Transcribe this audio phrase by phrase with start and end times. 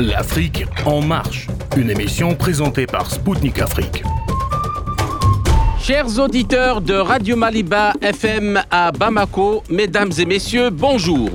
[0.00, 4.02] L'Afrique en marche, une émission présentée par Spoutnik Afrique.
[5.78, 11.28] Chers auditeurs de Radio Maliba FM à Bamako, mesdames et messieurs, bonjour.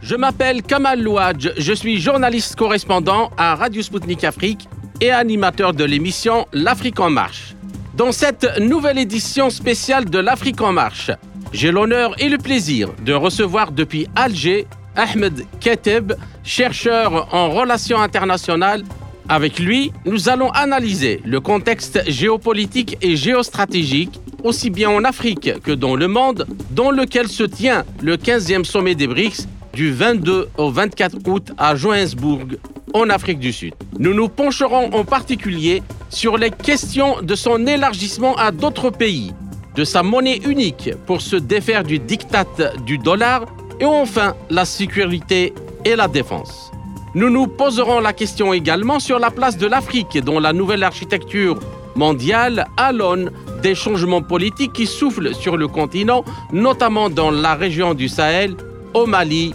[0.00, 4.68] Je m'appelle Kamal Louadj, je suis journaliste correspondant à Radio Spoutnik Afrique
[5.00, 7.56] et animateur de l'émission L'Afrique en marche.
[7.96, 11.10] Dans cette nouvelle édition spéciale de l'Afrique en marche,
[11.52, 18.82] j'ai l'honneur et le plaisir de recevoir depuis Alger Ahmed Keteb, chercheur en relations internationales.
[19.28, 25.72] Avec lui, nous allons analyser le contexte géopolitique et géostratégique, aussi bien en Afrique que
[25.72, 30.70] dans le monde, dans lequel se tient le 15e sommet des BRICS du 22 au
[30.70, 32.56] 24 août à Johannesburg,
[32.94, 33.74] en Afrique du Sud.
[33.98, 39.34] Nous nous pencherons en particulier sur les questions de son élargissement à d'autres pays,
[39.74, 42.46] de sa monnaie unique pour se défaire du diktat
[42.86, 43.44] du dollar
[43.80, 45.52] et enfin la sécurité
[45.84, 46.70] et la défense.
[47.14, 51.58] Nous nous poserons la question également sur la place de l'Afrique dans la nouvelle architecture
[51.94, 53.30] mondiale à l'aune
[53.62, 58.54] des changements politiques qui soufflent sur le continent, notamment dans la région du Sahel,
[58.92, 59.54] au Mali,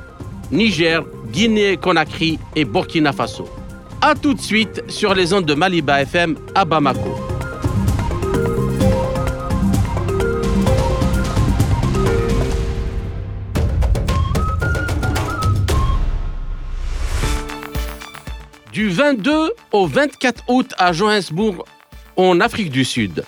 [0.52, 3.48] Niger, Guinée-Conakry et Burkina Faso.
[4.02, 7.31] A tout de suite sur les ondes de Maliba FM à Bamako.
[18.82, 21.66] Du 22 au 24 août à Johannesburg,
[22.16, 23.24] en Afrique du Sud,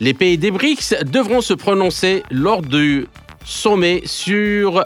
[0.00, 3.06] les pays des BRICS devront se prononcer lors du
[3.42, 4.84] sommet sur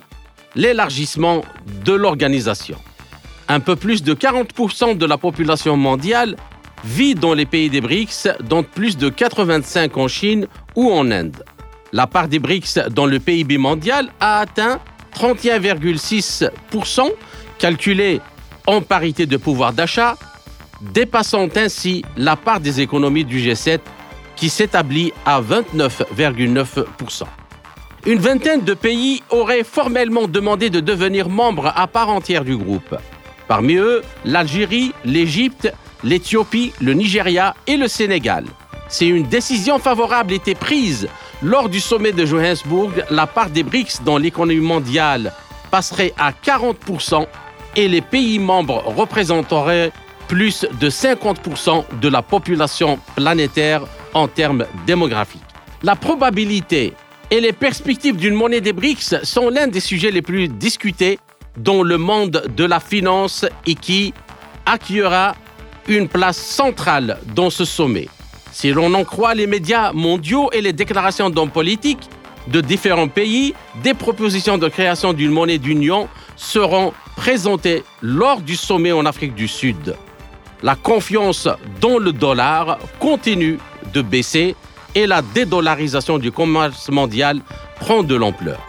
[0.55, 1.43] l'élargissement
[1.85, 2.79] de l'organisation.
[3.49, 6.37] Un peu plus de 40% de la population mondiale
[6.85, 11.43] vit dans les pays des BRICS, dont plus de 85 en Chine ou en Inde.
[11.93, 14.79] La part des BRICS dans le PIB mondial a atteint
[15.17, 17.11] 31,6%,
[17.59, 18.21] calculé
[18.67, 20.17] en parité de pouvoir d'achat,
[20.81, 23.81] dépassant ainsi la part des économies du G7
[24.37, 27.25] qui s'établit à 29,9%.
[28.05, 32.97] Une vingtaine de pays auraient formellement demandé de devenir membres à part entière du groupe.
[33.47, 35.73] Parmi eux, l'Algérie, l'Égypte,
[36.03, 38.47] l'Éthiopie, le Nigeria et le Sénégal.
[38.89, 41.09] Si une décision favorable était prise
[41.43, 45.33] lors du sommet de Johannesburg, la part des BRICS dans l'économie mondiale
[45.71, 47.27] passerait à 40%
[47.77, 49.93] et les pays membres représenteraient
[50.29, 53.83] plus de 50% de la population planétaire
[54.15, 55.43] en termes démographiques.
[55.83, 56.95] La probabilité
[57.31, 61.19] et les perspectives d'une monnaie des BRICS sont l'un des sujets les plus discutés
[61.57, 64.15] dans le monde de la finance et qui
[64.67, 65.35] accueillera
[65.89, 68.09] une place centrale dans ce sommet.
[68.53, 72.09] Si l'on en croit les médias mondiaux et les déclarations d'hommes politiques
[72.49, 78.93] de différents pays, des propositions de création d'une monnaie d'union seront présentées lors du sommet
[78.93, 79.97] en Afrique du Sud.
[80.63, 81.49] La confiance
[81.81, 83.59] dans le dollar continue
[83.93, 84.55] de baisser
[84.95, 87.41] et la dédollarisation du commerce mondial
[87.81, 88.61] prend de l'ampleur.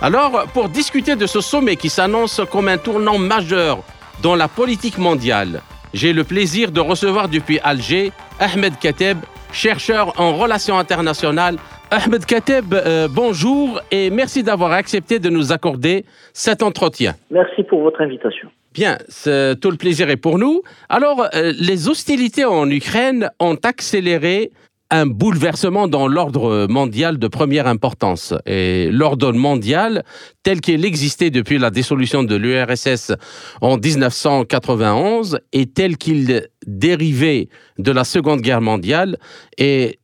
[0.00, 3.80] Alors, pour discuter de ce sommet qui s'annonce comme un tournant majeur
[4.22, 5.62] dans la politique mondiale,
[5.94, 9.18] j'ai le plaisir de recevoir depuis Alger Ahmed Kateb,
[9.52, 11.58] chercheur en relations internationales.
[11.94, 17.16] Ahmed Kateb, euh, bonjour et merci d'avoir accepté de nous accorder cet entretien.
[17.30, 18.48] Merci pour votre invitation.
[18.72, 20.62] Bien, tout le plaisir est pour nous.
[20.88, 24.52] Alors, euh, les hostilités en Ukraine ont accéléré
[24.90, 28.32] un bouleversement dans l'ordre mondial de première importance.
[28.46, 30.02] Et l'ordre mondial,
[30.42, 33.12] tel qu'il existait depuis la dissolution de l'URSS
[33.60, 39.18] en 1991 et tel qu'il dérivait de la Seconde Guerre mondiale,
[39.58, 39.98] est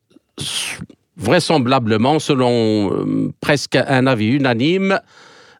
[1.19, 4.99] vraisemblablement, selon euh, presque un avis unanime,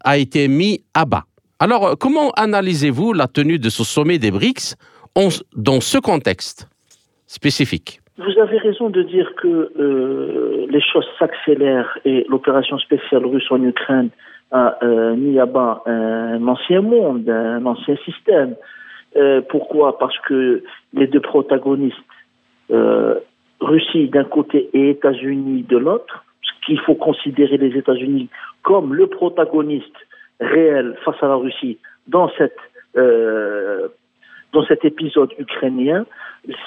[0.03, 1.23] a été mis à bas.
[1.59, 4.75] Alors, comment analysez-vous la tenue de ce sommet des BRICS
[5.55, 6.69] dans ce contexte
[7.27, 7.99] spécifique?
[8.17, 13.63] Vous avez raison de dire que euh, les choses s'accélèrent et l'opération spéciale russe en
[13.63, 14.09] Ukraine
[14.51, 18.55] a euh, mis à bas un ancien monde, un ancien système.
[19.15, 19.97] Euh, pourquoi?
[19.99, 20.63] Parce que
[20.93, 21.97] les deux protagonistes,
[23.59, 26.25] Russie d'un côté et États-Unis de l'autre,
[26.65, 28.29] qu'il faut considérer les États-Unis
[28.63, 29.95] comme le protagoniste
[30.39, 31.77] réel face à la Russie
[32.07, 32.57] dans cette
[34.51, 36.05] dans cet épisode ukrainien,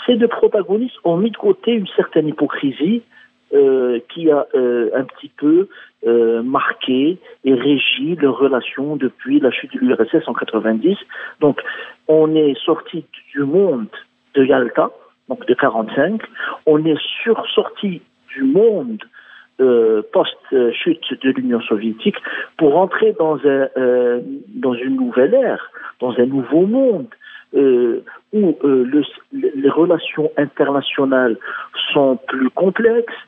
[0.07, 3.03] ces deux protagonistes ont mis de côté une certaine hypocrisie
[3.55, 5.69] euh, qui a euh, un petit peu
[6.07, 10.97] euh, marqué et régi leurs relations depuis la chute de l'URSS en 90.
[11.41, 11.61] Donc,
[12.09, 13.05] on est sorti
[13.35, 13.89] du monde
[14.35, 14.91] de Yalta,
[15.29, 16.21] donc de 45.
[16.67, 18.03] On est sur sorti
[18.35, 19.03] du monde
[20.13, 22.17] post-chute de l'Union soviétique
[22.57, 23.69] pour entrer dans, un,
[24.49, 25.71] dans une nouvelle ère,
[26.01, 27.07] dans un nouveau monde.
[28.33, 28.59] où
[29.33, 31.37] les relations internationales
[31.93, 33.23] sont plus complexes,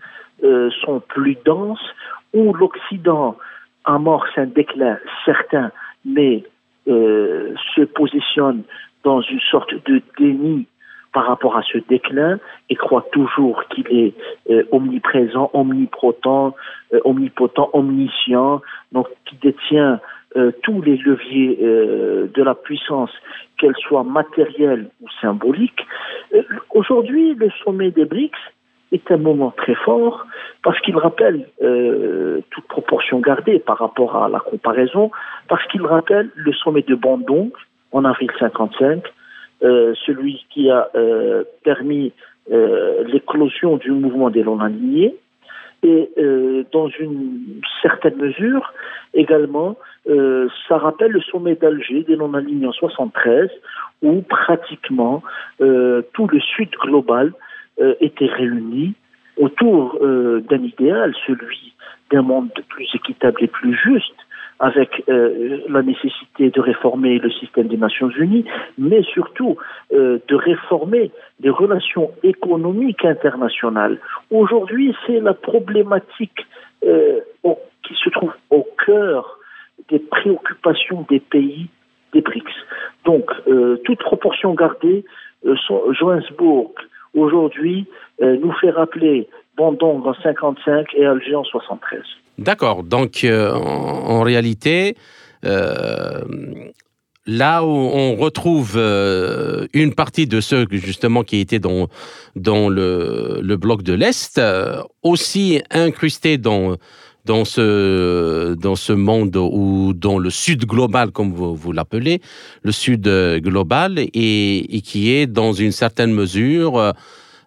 [0.85, 1.95] sont plus denses,
[2.33, 3.37] où l'Occident
[3.85, 5.71] amorce un déclin certain,
[6.05, 6.43] mais
[6.89, 8.63] euh, se positionne
[9.05, 10.67] dans une sorte de déni
[11.15, 12.39] par rapport à ce déclin
[12.69, 14.13] et croit toujours qu'il est
[14.51, 16.55] euh, omniprésent, omnipotent,
[16.93, 18.61] euh, omnipotent, omniscient,
[18.93, 20.01] donc qui détient
[20.65, 23.13] tous les leviers de la puissance,
[23.57, 25.87] qu'elle soit matérielle ou symbolique.
[26.75, 28.35] Aujourd'hui, le sommet des BRICS
[28.95, 30.27] est un moment très fort
[30.63, 35.11] parce qu'il rappelle, euh, toute proportion gardée par rapport à la comparaison,
[35.49, 37.51] parce qu'il rappelle le sommet de Bandung
[37.93, 39.11] en avril 55, euh,
[39.61, 42.13] celui qui a euh, permis
[42.49, 45.17] l'éclosion du mouvement des non-alignés,
[45.83, 46.11] et
[46.73, 48.73] dans une certaine mesure,
[49.15, 53.51] également, ça rappelle le sommet d'Alger des non-alignés en 73,
[54.03, 55.23] où pratiquement
[55.59, 57.33] tout le sud global
[57.81, 58.95] euh, étaient réunis
[59.37, 61.75] autour euh, d'un idéal, celui
[62.13, 64.15] d'un monde plus équitable et plus juste,
[64.61, 68.45] avec euh, la nécessité de réformer le système des Nations Unies,
[68.79, 69.57] mais surtout
[69.93, 71.11] de réformer
[71.41, 73.99] les relations économiques internationales.
[74.31, 76.47] Aujourd'hui, c'est la problématique
[76.83, 79.39] qui se trouve au cœur
[79.89, 81.69] des préoccupations des pays
[82.13, 82.55] des BRICS.
[83.05, 83.31] Donc,
[83.85, 85.05] toute proportion gardée,
[85.45, 86.73] Johannesburg
[87.15, 87.87] aujourd'hui
[88.23, 92.03] euh, nous fait rappeler Bandung en 55 et Alger en 73.
[92.39, 92.83] D'accord.
[92.83, 94.97] Donc, euh, en, réalité,
[95.45, 96.21] euh,
[97.27, 98.77] là où on retrouve
[99.73, 101.89] une partie de ceux justement qui étaient dans,
[102.37, 104.41] le, bloc de l'Est,
[105.03, 106.77] aussi incrustés dans
[107.45, 112.21] ce, monde ou dans le sud global, comme vous, l'appelez,
[112.63, 116.93] le sud euh, global, et, qui est dans une certaine mesure, euh,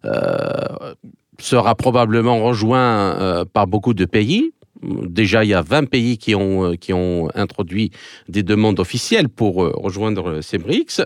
[0.06, 0.94] euh
[1.40, 2.80] sera probablement rejoint
[3.20, 4.54] euh, par beaucoup de pays.
[4.84, 7.92] Déjà, il y a 20 pays qui ont, qui ont introduit
[8.28, 11.02] des demandes officielles pour rejoindre ces BRICS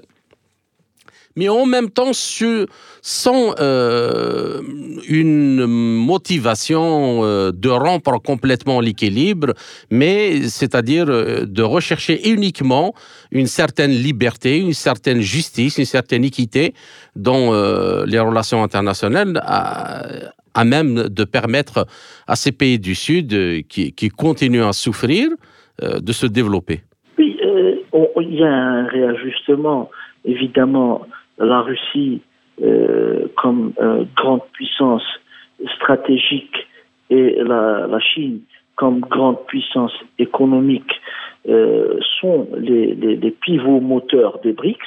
[1.35, 4.61] mais en même temps sans euh,
[5.07, 9.53] une motivation euh, de rompre complètement l'équilibre,
[9.89, 12.93] mais c'est-à-dire euh, de rechercher uniquement
[13.31, 16.73] une certaine liberté, une certaine justice, une certaine équité
[17.15, 17.51] dans
[18.05, 19.41] les relations internationales
[20.65, 21.85] même de permettre
[22.27, 23.29] à ces pays du Sud
[23.67, 25.29] qui, qui continuent à souffrir
[25.81, 26.81] de se développer.
[27.17, 27.37] Oui,
[28.21, 29.89] il y a un réajustement
[30.25, 31.07] évidemment
[31.37, 32.21] la Russie
[32.61, 35.03] euh, comme euh, grande puissance
[35.75, 36.67] stratégique
[37.09, 38.41] et la, Chine
[38.75, 40.91] comme grande puissance économique
[41.49, 44.77] euh, sont les, pivots moteurs des BRICS.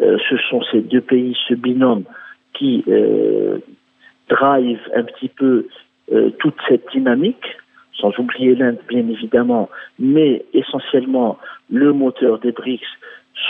[0.00, 2.04] ce sont ces deux pays, ce binôme,
[2.54, 2.84] qui
[4.32, 5.66] drive un petit peu
[6.38, 7.46] toute cette dynamique,
[7.94, 11.38] sans oublier l'Inde bien évidemment, mais essentiellement
[11.70, 12.86] le moteur des BRICS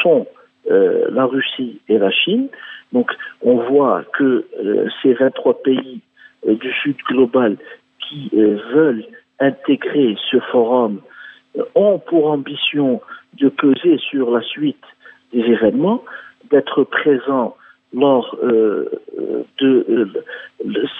[0.02, 0.26] sont
[0.70, 2.48] euh, la Russie et la Chine.
[2.92, 6.00] Donc on voit que euh, ces 23 pays
[6.46, 7.56] euh, du Sud global
[7.98, 9.04] qui veulent
[9.40, 11.00] intégrer ce forum
[11.74, 13.00] ont pour ambition
[13.40, 14.84] de peser sur la suite
[15.32, 16.04] des événements,
[16.50, 17.56] d'être présents
[17.94, 19.88] lors de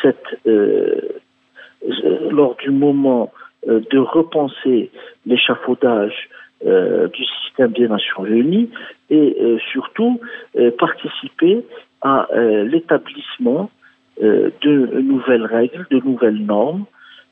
[0.02, 0.38] cette
[2.30, 3.32] lors du moment
[3.66, 4.90] de repenser
[5.26, 6.28] l'échafaudage
[6.64, 8.70] euh, du système des Nations Unies
[9.10, 10.20] et euh, surtout
[10.56, 11.64] euh, participer
[12.02, 12.28] à
[12.64, 13.70] l'établissement
[14.20, 16.84] de nouvelles règles, de nouvelles normes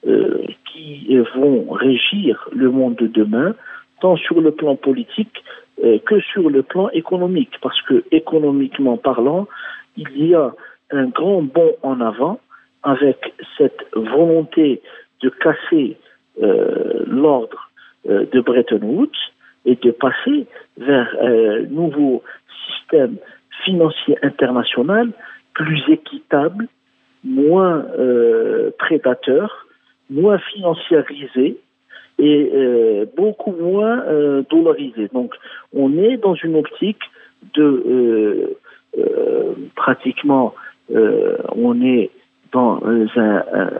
[0.04, 3.56] qui vont régir le monde de demain,
[4.00, 5.42] tant sur le plan politique
[6.06, 9.48] que sur le plan économique, parce que économiquement parlant,
[9.96, 10.52] il y a
[10.90, 12.40] un grand bond en avant
[12.82, 14.82] avec cette volonté
[15.22, 15.96] de casser
[17.06, 17.70] l'ordre
[18.08, 19.10] euh, de Bretton Woods
[19.66, 20.46] et de passer
[20.78, 22.22] vers un nouveau
[22.66, 23.16] système
[23.62, 25.10] financier international
[25.52, 26.66] plus équitable,
[27.24, 29.66] moins euh, prédateur,
[30.08, 31.58] moins financiarisé
[32.20, 34.04] et euh, beaucoup moins
[34.50, 35.08] dollarisé.
[35.12, 35.34] Donc
[35.74, 37.02] on est dans une optique
[37.54, 38.56] de
[39.74, 40.54] pratiquement
[40.90, 42.10] on est
[42.52, 43.70] dans un, un,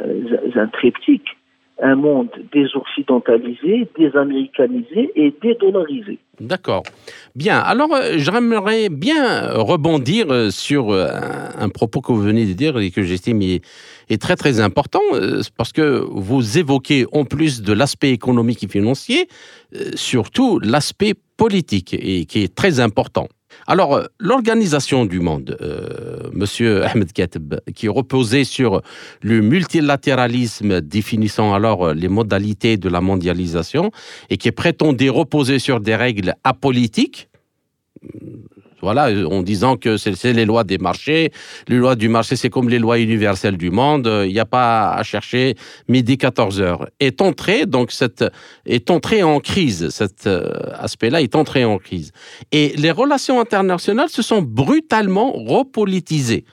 [0.55, 1.37] un triptyque
[1.83, 6.19] un monde désoccidentalisé, désaméricanisé et dédollarisé.
[6.41, 6.83] D'accord.
[7.35, 7.59] Bien.
[7.59, 11.09] Alors, euh, j'aimerais bien rebondir euh, sur euh,
[11.59, 13.63] un, propos que vous venez de dire et que j'estime est,
[14.21, 15.01] très très important
[15.57, 19.29] parce que vous évoquez en plus de l'aspect économique et financier,
[19.95, 23.29] surtout l'aspect politique et qui est très important.
[23.67, 28.83] Alors, euh, l'organisation du monde, euh, Monsieur Ahmed Kateb, qui reposait sur
[29.23, 33.91] le multilatéralisme définissant alors euh, les modalités de la mondialisation
[34.29, 37.29] et qui prétendait reposer sur des règles apolitiques,
[38.83, 41.33] voilà, en disant que c'est les lois des marchés.
[41.69, 44.11] Les lois du marché, c'est comme les lois universelles du monde.
[44.25, 45.55] Il n'y a pas à chercher
[45.89, 46.89] midi 14 heures.
[47.01, 48.25] Est entré, donc, cette,
[48.67, 49.89] est entré en crise.
[49.91, 52.13] Cet euh, aspect-là est entré en crise.
[52.53, 56.45] Et les relations internationales se sont brutalement repolitisées.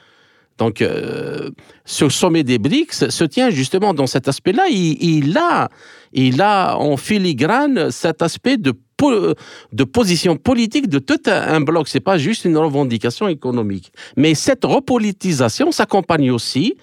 [0.57, 1.51] Donc, euh,
[1.85, 4.67] ce sommet des BRICS se tient justement dans cet aspect-là.
[4.69, 5.69] Il, il, a,
[6.13, 11.87] il a en filigrane cet aspect de de position politique de tout un bloc.
[11.87, 13.91] C'est pas juste une revendication économique.
[14.15, 16.75] Mais cette repolitisation s'accompagne aussi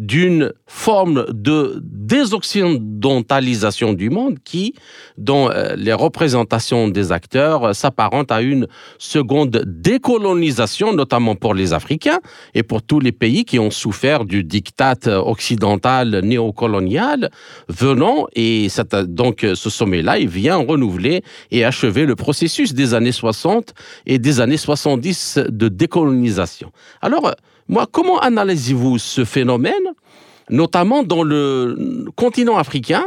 [0.00, 4.74] d'une forme de désoccidentalisation du monde qui,
[5.18, 8.66] dont euh, les représentations des acteurs euh, s'apparentent à une
[8.98, 12.20] seconde décolonisation, notamment pour les Africains
[12.54, 17.30] et pour tous les pays qui ont souffert du diktat occidental néocolonial
[17.68, 18.68] venant et
[19.06, 23.74] donc ce sommet-là, il vient renouveler et achever le processus des années 60
[24.06, 26.72] et des années 70 de décolonisation.
[27.02, 27.34] Alors,
[27.70, 29.86] moi, comment analysez-vous ce phénomène,
[30.50, 31.76] notamment dans le
[32.16, 33.04] continent africain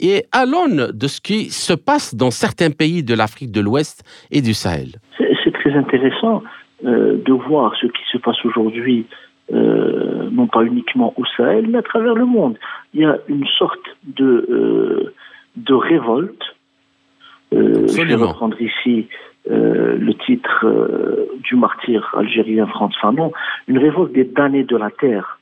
[0.00, 4.04] et à l'aune de ce qui se passe dans certains pays de l'Afrique de l'Ouest
[4.30, 5.00] et du Sahel?
[5.16, 6.42] C'est très intéressant
[6.84, 9.06] euh, de voir ce qui se passe aujourd'hui,
[9.50, 12.58] euh, non pas uniquement au Sahel, mais à travers le monde.
[12.92, 15.14] Il y a une sorte de, euh,
[15.56, 16.44] de révolte.
[17.50, 19.06] je vais reprendre ici
[19.50, 23.32] euh, le titre euh, du martyr algérien Franz Fanon,
[23.66, 25.40] une révolte des damnés de la terre.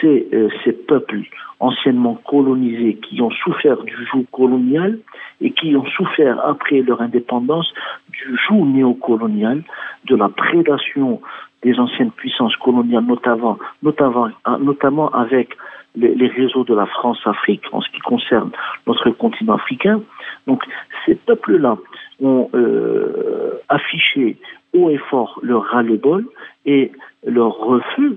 [0.00, 1.20] C'est euh, ces peuples
[1.60, 4.98] anciennement colonisés qui ont souffert du joug colonial
[5.42, 7.70] et qui ont souffert après leur indépendance
[8.10, 9.62] du joug néocolonial,
[10.06, 11.20] de la prédation
[11.62, 14.28] des anciennes puissances coloniales, notamment, notamment,
[14.60, 15.56] notamment avec
[15.96, 18.50] les, réseaux de la France-Afrique en ce qui concerne
[18.86, 20.00] notre continent africain.
[20.46, 20.62] Donc
[21.04, 21.76] ces peuples-là
[22.20, 24.36] ont euh, affiché
[24.72, 26.24] haut et fort leur ras-le-bol
[26.64, 26.92] et
[27.24, 28.16] leur refus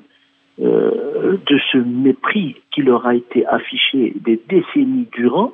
[0.62, 5.54] euh, de ce mépris qui leur a été affiché des décennies durant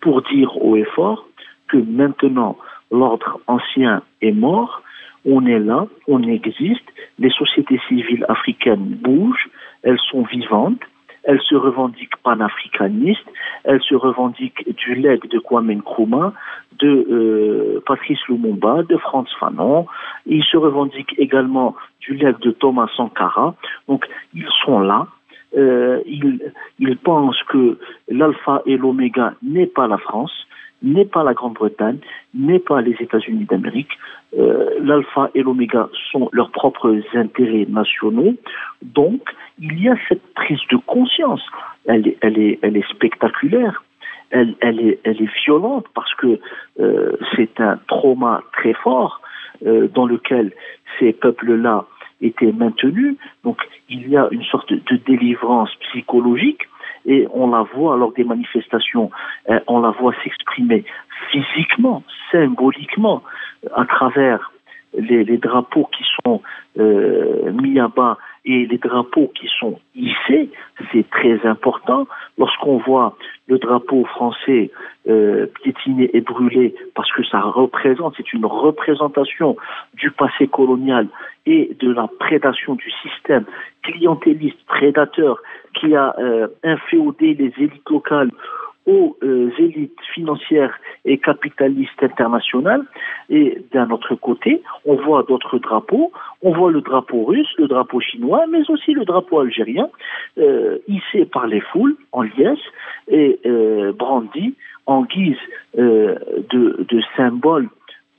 [0.00, 1.26] pour dire haut et fort
[1.68, 2.56] que maintenant
[2.90, 4.82] l'ordre ancien est mort,
[5.24, 6.84] on est là, on existe,
[7.18, 9.48] les sociétés civiles africaines bougent,
[9.82, 10.80] elles sont vivantes,
[11.24, 13.24] elle se revendique panafricaniste,
[13.64, 16.32] elle se revendique du legs de Kwame Nkrumah,
[16.78, 19.86] de euh, Patrice Lumumba, de Franz Fanon.
[20.26, 23.54] Il se revendique également du legs de Thomas Sankara.
[23.88, 25.06] Donc, ils sont là.
[25.56, 26.40] Euh, ils,
[26.78, 30.32] ils pensent que l'alpha et l'oméga n'est pas la France
[30.82, 31.98] n'est pas la Grande-Bretagne,
[32.34, 33.98] n'est pas les États-Unis d'Amérique.
[34.38, 38.34] Euh, L'alpha et l'oméga sont leurs propres intérêts nationaux.
[38.82, 39.20] Donc,
[39.58, 41.42] il y a cette prise de conscience.
[41.86, 43.82] Elle est, elle est, elle est spectaculaire.
[44.30, 46.38] Elle, elle, est, elle est violente parce que
[46.80, 49.20] euh, c'est un trauma très fort
[49.66, 50.52] euh, dans lequel
[50.98, 51.84] ces peuples-là
[52.22, 53.16] étaient maintenus.
[53.44, 53.58] Donc,
[53.90, 56.62] il y a une sorte de délivrance psychologique
[57.06, 59.10] et on la voit lors des manifestations,
[59.50, 60.84] euh, on la voit s'exprimer
[61.30, 63.22] physiquement, symboliquement,
[63.74, 64.52] à travers
[64.94, 66.42] les, drapeaux qui sont
[66.78, 70.50] euh, mis à bas et les drapeaux qui sont hissés,
[70.92, 72.08] c'est très important.
[72.38, 74.70] Lorsqu'on voit le drapeau français
[75.08, 79.56] euh, piétiné et brûlé, parce que ça représente, c'est une représentation
[79.94, 81.06] du passé colonial
[81.46, 83.44] et de la prédation du système
[83.82, 85.40] clientéliste, prédateur,
[85.74, 88.30] qui a euh, inféodé les élites locales
[88.86, 90.74] aux euh, élites financières
[91.04, 92.82] et capitalistes internationales.
[93.30, 96.12] Et d'un autre côté, on voit d'autres drapeaux.
[96.42, 99.88] On voit le drapeau russe, le drapeau chinois, mais aussi le drapeau algérien,
[100.38, 102.58] euh, hissé par les foules en liesse
[103.08, 104.54] et euh, brandi
[104.86, 105.36] en guise
[105.78, 106.16] euh,
[106.50, 107.68] de, de symbole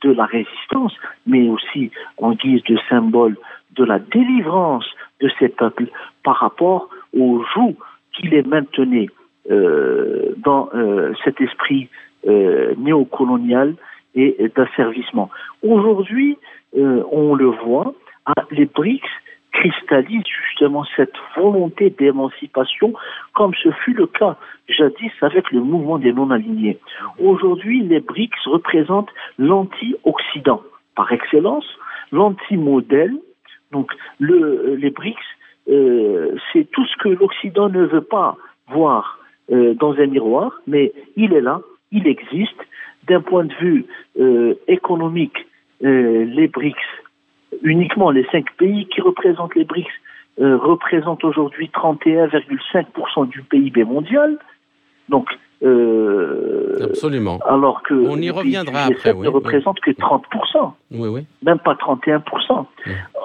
[0.02, 0.94] de la résistance,
[1.26, 3.38] mais aussi en guise de symbole
[3.76, 4.86] de la délivrance
[5.22, 5.88] de ces peuples
[6.24, 7.76] par rapport aux joues
[8.14, 9.10] qui les maintenaient
[9.50, 11.90] dans euh, cet esprit
[12.28, 13.76] euh, néocolonial
[14.16, 15.30] et d'asservissement.
[15.64, 16.38] Aujourd'hui,
[16.76, 17.94] on le voit,
[18.26, 19.10] ah, les BRICS
[19.52, 22.94] cristallise justement cette volonté d'émancipation,
[23.34, 26.80] comme ce fut le cas jadis avec le mouvement des non-alignés.
[27.20, 30.62] Aujourd'hui, les BRICS représentent l'anti-Occident
[30.96, 31.66] par excellence,
[32.12, 33.14] l'anti-modèle.
[33.72, 35.18] Donc, le, les BRICS,
[35.70, 38.38] euh, c'est tout ce que l'Occident ne veut pas
[38.70, 39.20] voir
[39.52, 42.60] euh, dans un miroir, mais il est là, il existe.
[43.08, 43.86] D'un point de vue
[44.18, 45.36] euh, économique,
[45.84, 46.78] euh, les BRICS,
[47.62, 49.92] uniquement les cinq pays qui représentent les BRICS,
[50.40, 54.40] représentent aujourd'hui 31,5% du PIB mondial.
[55.10, 55.28] Donc,
[55.64, 57.40] euh, Absolument.
[57.46, 61.26] Alors que on y reviendra après, ne représente que 30%, oui, oui.
[61.42, 62.66] même pas 31%.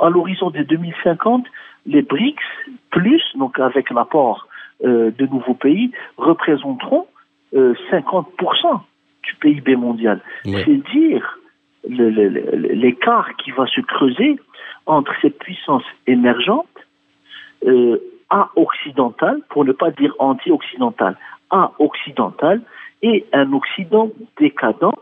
[0.03, 1.47] À l'horizon de 2050,
[1.87, 2.43] les BRICS,
[2.91, 4.48] plus, donc avec l'apport
[4.81, 7.07] de nouveaux pays, représenteront
[7.55, 8.81] euh, 50%
[9.23, 10.21] du PIB mondial.
[10.45, 11.39] C'est dire
[11.85, 14.39] l'écart qui va se creuser
[14.85, 16.67] entre ces puissances émergentes
[17.67, 21.17] euh, à occidentales, pour ne pas dire anti-occidentales,
[21.51, 22.61] à occidentales,
[23.01, 24.93] et un Occident décadent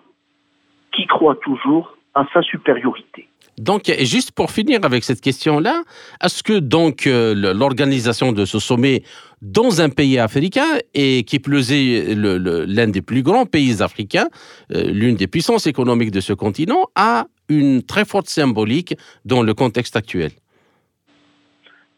[0.92, 3.26] qui croit toujours à sa supériorité.
[3.58, 5.82] Donc, juste pour finir avec cette question-là,
[6.22, 9.02] est-ce que donc euh, l'organisation de ce sommet
[9.40, 14.28] dans un pays africain et qui plus est l'un des plus grands pays africains,
[14.74, 18.94] euh, l'une des puissances économiques de ce continent, a une très forte symbolique
[19.24, 20.32] dans le contexte actuel?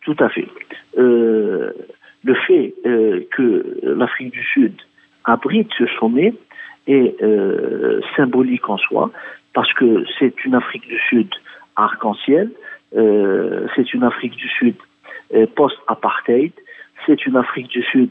[0.03, 0.47] Tout à fait.
[0.97, 1.73] Euh,
[2.23, 2.75] le fait
[3.37, 4.75] que l'Afrique du Sud
[5.25, 6.35] abrite ce sommet
[6.87, 7.17] est
[8.17, 9.11] symbolique en soi,
[9.55, 11.29] parce que c'est une Afrique du Sud
[11.79, 12.51] arc-en-ciel,
[12.97, 14.77] euh, c'est une Afrique du Sud
[15.35, 16.53] euh, post-apartheid,
[17.07, 18.11] c'est une Afrique du Sud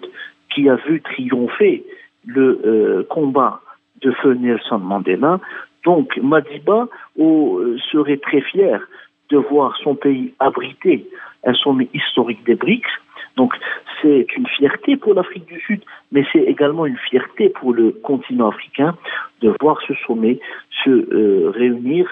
[0.53, 1.83] qui a vu triompher
[2.25, 3.61] le euh, combat
[4.01, 5.39] de feu Nelson Mandela.
[5.83, 8.81] Donc Madiba oh, serait très fier
[9.29, 11.07] de voir son pays abriter
[11.43, 12.87] un sommet historique des BRICS.
[13.37, 13.53] Donc
[14.01, 18.49] c'est une fierté pour l'Afrique du Sud, mais c'est également une fierté pour le continent
[18.49, 18.97] africain
[19.41, 20.39] de voir ce sommet
[20.83, 22.09] se euh, réunir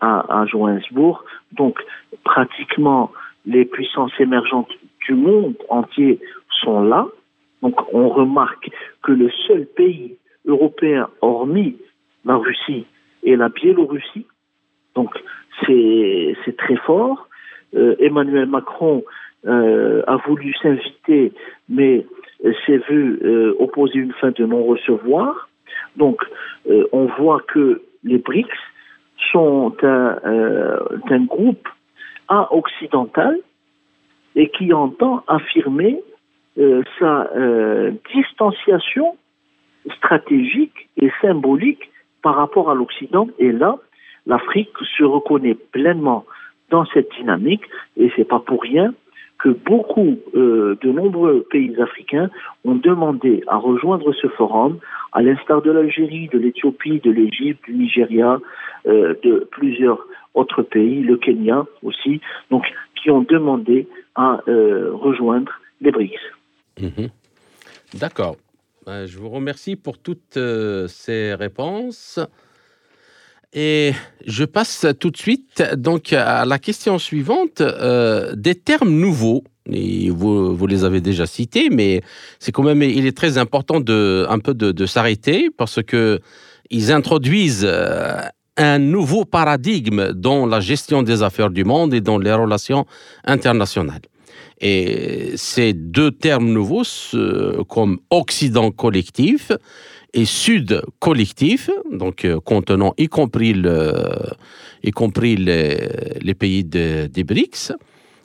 [0.00, 1.22] à, Johannesburg.
[1.52, 1.78] Donc
[2.24, 3.12] pratiquement
[3.46, 4.72] les puissances émergentes
[5.06, 6.18] du monde entier
[6.62, 7.06] sont là.
[7.62, 8.68] Donc on remarque
[9.02, 11.76] que le seul pays européen, hormis
[12.24, 12.86] la Russie
[13.22, 14.26] et la Biélorussie,
[14.96, 15.10] donc
[15.64, 17.28] c'est c'est très fort.
[17.74, 19.02] Euh, Emmanuel Macron
[19.46, 21.32] euh, a voulu s'inviter,
[21.68, 22.06] mais
[22.66, 25.50] s'est vu euh, opposer une fin de non-recevoir.
[25.96, 26.22] Donc,
[26.70, 28.48] euh, on voit que les BRICS
[29.32, 31.68] sont un, groupe
[32.28, 33.38] a-occidental
[34.34, 36.00] et qui entend affirmer
[36.98, 37.30] sa
[38.14, 39.16] distanciation
[39.96, 41.90] stratégique et symbolique
[42.22, 43.28] par rapport à l'Occident.
[43.38, 43.76] Et là,
[44.26, 46.24] l'Afrique se reconnaît pleinement
[46.70, 47.64] dans cette dynamique
[47.96, 48.94] et c'est pas pour rien
[49.44, 52.30] que beaucoup euh, de nombreux pays africains
[52.64, 54.78] ont demandé à rejoindre ce forum,
[55.12, 58.40] à l'instar de l'Algérie, de l'Éthiopie, de l'Égypte, du Nigeria,
[58.86, 59.98] euh, de plusieurs
[60.32, 62.64] autres pays, le Kenya aussi, donc
[62.96, 65.52] qui ont demandé à euh, rejoindre
[65.82, 66.24] les BRICS.
[66.80, 67.10] Mhm.
[68.00, 68.36] D'accord.
[68.86, 70.38] Ben, je vous remercie pour toutes
[70.86, 72.18] ces réponses.
[73.54, 73.92] Et
[74.26, 77.60] je passe tout de suite donc à la question suivante.
[77.60, 82.02] euh, des termes nouveaux, et vous, vous les avez déjà cités, mais
[82.40, 86.20] c'est quand même, il est très important de un peu de, s'arrêter parce que
[86.70, 88.20] ils introduisent euh,
[88.56, 92.86] un nouveau paradigme dans la gestion des affaires du monde et dans les relations
[93.24, 94.02] internationales.
[94.60, 96.84] Et ces deux termes nouveaux,
[97.68, 99.52] comme Occident collectif
[100.14, 103.92] et Sud collectif, donc euh, contenant y compris, le,
[104.82, 107.72] y compris les, pays de- des BRICS.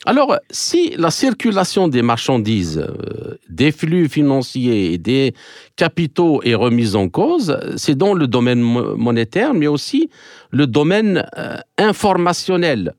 [0.05, 5.33] Alors, si la circulation des marchandises, euh, des flux financiers et des
[5.75, 10.09] capitaux est remise en cause, c'est dans le domaine mo- monétaire, mais aussi
[10.51, 12.93] le domaine euh, informationnel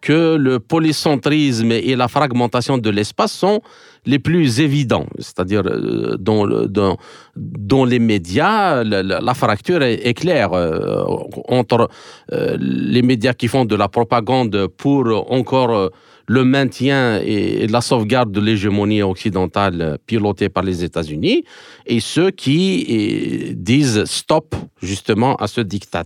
[0.00, 3.60] que le polycentrisme et la fragmentation de l'espace sont
[4.06, 5.06] les plus évidents.
[5.18, 6.96] C'est-à-dire, euh, dans, le- dans,
[7.36, 11.04] dans les médias, la, fracture est, claire euh,
[11.48, 11.88] entre
[12.32, 15.90] euh, les médias qui font de la propagande pour encore
[16.26, 21.44] le maintien et la sauvegarde de l'hégémonie occidentale pilotée par les États-Unis
[21.86, 26.04] et ceux qui disent stop justement à ce diktat.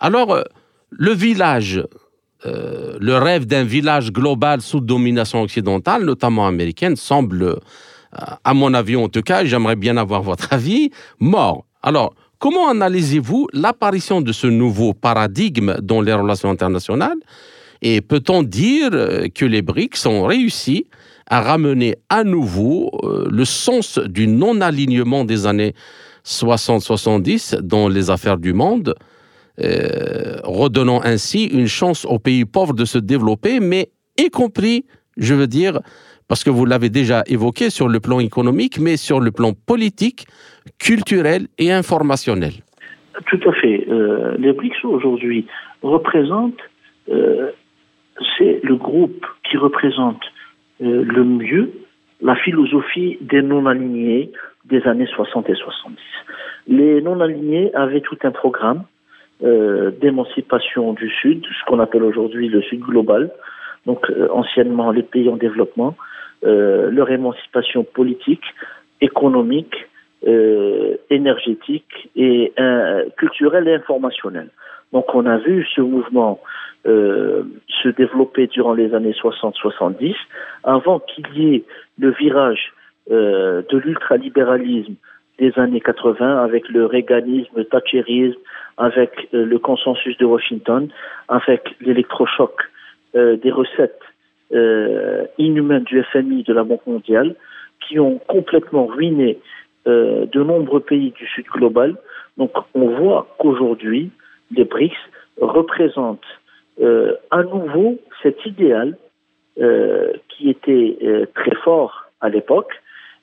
[0.00, 0.44] Alors,
[0.90, 1.82] le village
[2.46, 7.56] euh, le rêve d'un village global sous domination occidentale, notamment américaine, semble, euh,
[8.44, 11.64] à mon avis en tout cas, j'aimerais bien avoir votre avis, mort.
[11.82, 17.18] Alors, comment analysez-vous l'apparition de ce nouveau paradigme dans les relations internationales?
[17.82, 18.90] Et peut-on dire
[19.34, 20.86] que les BRICS ont réussi
[21.28, 22.90] à ramener à nouveau
[23.30, 25.74] le sens du non-alignement des années
[26.24, 28.94] 60-70 dans les affaires du monde,
[29.58, 33.88] redonnant ainsi une chance aux pays pauvres de se développer, mais
[34.18, 34.84] y compris,
[35.16, 35.80] je veux dire,
[36.28, 40.26] parce que vous l'avez déjà évoqué sur le plan économique, mais sur le plan politique,
[40.78, 42.52] culturel et informationnel.
[43.26, 43.86] Tout à fait.
[43.88, 45.46] Euh, les BRICS aujourd'hui
[45.82, 46.60] représentent,
[47.10, 47.50] euh,
[48.36, 50.22] c'est le groupe qui représente
[50.82, 51.72] euh, le mieux
[52.20, 54.32] la philosophie des non-alignés
[54.64, 55.98] des années 60 et 70.
[56.68, 58.84] Les non-alignés avaient tout un programme
[59.44, 63.30] d'émancipation du Sud, ce qu'on appelle aujourd'hui le Sud global,
[63.84, 65.94] donc anciennement les pays en développement,
[66.44, 68.44] euh, leur émancipation politique,
[69.00, 69.86] économique,
[70.26, 74.50] euh, énergétique et euh, culturelle et informationnelle.
[74.92, 76.40] Donc on a vu ce mouvement
[76.86, 77.44] euh,
[77.82, 80.14] se développer durant les années 60-70
[80.64, 81.64] avant qu'il y ait
[81.98, 82.72] le virage
[83.10, 84.94] euh, de l'ultralibéralisme
[85.38, 88.38] des années 80 avec le réganisme, le thatcherisme,
[88.76, 90.88] avec le consensus de Washington,
[91.28, 92.52] avec l'électrochoc
[93.14, 94.00] des recettes
[94.52, 97.34] euh, inhumaines du FMI de la Banque mondiale
[97.80, 99.38] qui ont complètement ruiné
[99.86, 101.96] euh, de nombreux pays du Sud global.
[102.36, 104.10] Donc on voit qu'aujourd'hui,
[104.50, 104.96] les BRICS
[105.40, 106.20] représentent
[106.80, 108.96] euh, à nouveau cet idéal
[109.60, 112.72] euh, qui était euh, très fort à l'époque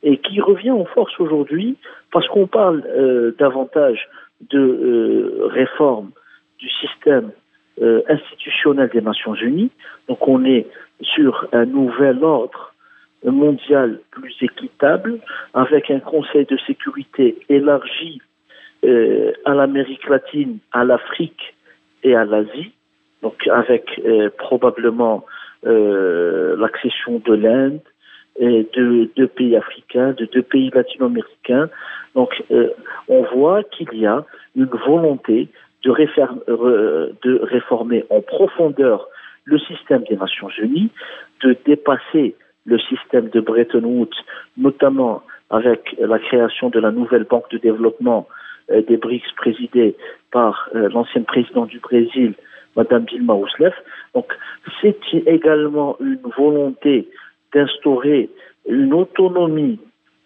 [0.04, 1.78] et qui revient en force aujourd'hui
[2.12, 4.08] parce qu'on parle euh, davantage
[4.50, 6.12] de réforme
[6.60, 7.32] du système
[8.10, 9.72] institutionnel des Nations Unies.
[10.08, 10.68] Donc on est
[11.02, 12.72] sur un nouvel ordre
[13.24, 15.20] mondial plus équitable,
[15.54, 18.22] avec un Conseil de sécurité élargi
[18.84, 21.56] euh, à l'Amérique latine, à l'Afrique
[22.04, 22.72] et à l'Asie,
[23.22, 25.24] donc avec euh, probablement
[25.66, 27.82] euh, l'accession de l'Inde
[28.42, 31.70] de deux pays africains, de deux pays latino-américains.
[32.16, 32.70] Donc euh,
[33.08, 34.26] on voit qu'il y a
[34.56, 35.48] une volonté
[35.84, 35.92] de,
[37.44, 39.08] réformer en profondeur
[39.46, 40.90] le système des Nations Unies,
[41.44, 44.10] de dépasser le système de Bretton Woods,
[44.58, 48.28] notamment avec la création de la nouvelle banque de développement
[48.72, 49.96] euh, des BRICS présidée
[50.32, 52.34] par euh, l'ancienne présidente du Brésil,
[52.76, 53.74] Madame Dilma Rousseff.
[54.14, 54.32] Donc,
[54.82, 57.10] c'est également une volonté
[57.54, 58.30] d'instaurer
[58.68, 59.80] une autonomie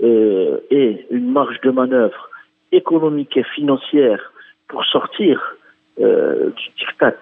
[0.03, 2.29] euh, et une marge de manœuvre
[2.71, 4.33] économique et financière
[4.67, 5.55] pour sortir
[5.99, 7.15] euh, du diktat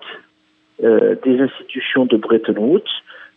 [0.84, 2.82] euh, des institutions de Bretton Woods.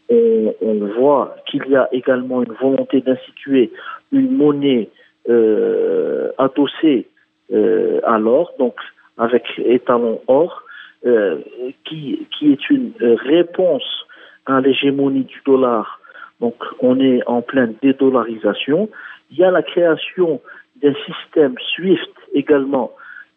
[0.08, 3.72] On, on voit qu'il y a également une volonté d'instituer
[4.12, 4.88] une monnaie
[5.28, 7.08] euh, adossée
[7.52, 8.76] euh, à l'or, donc
[9.18, 10.62] avec étalon or,
[11.04, 11.38] euh,
[11.84, 14.06] qui, qui est une réponse
[14.46, 16.00] à l'hégémonie du dollar.
[16.40, 18.88] Donc on est en pleine dédollarisation.
[19.30, 20.40] Il y a la création
[20.82, 22.92] d'un système SWIFT également,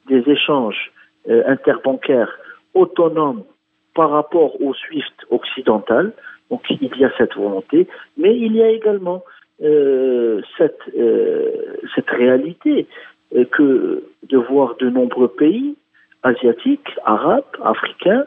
[0.08, 0.92] des échanges
[1.30, 2.38] euh, interbancaires
[2.74, 3.44] autonomes
[3.96, 6.14] par rapport au SWIFT occidental.
[6.50, 9.24] Donc il y a cette volonté, mais il y a également
[9.62, 12.88] euh, cette, euh, cette réalité
[13.52, 15.76] que de voir de nombreux pays
[16.24, 18.26] asiatiques, arabes, africains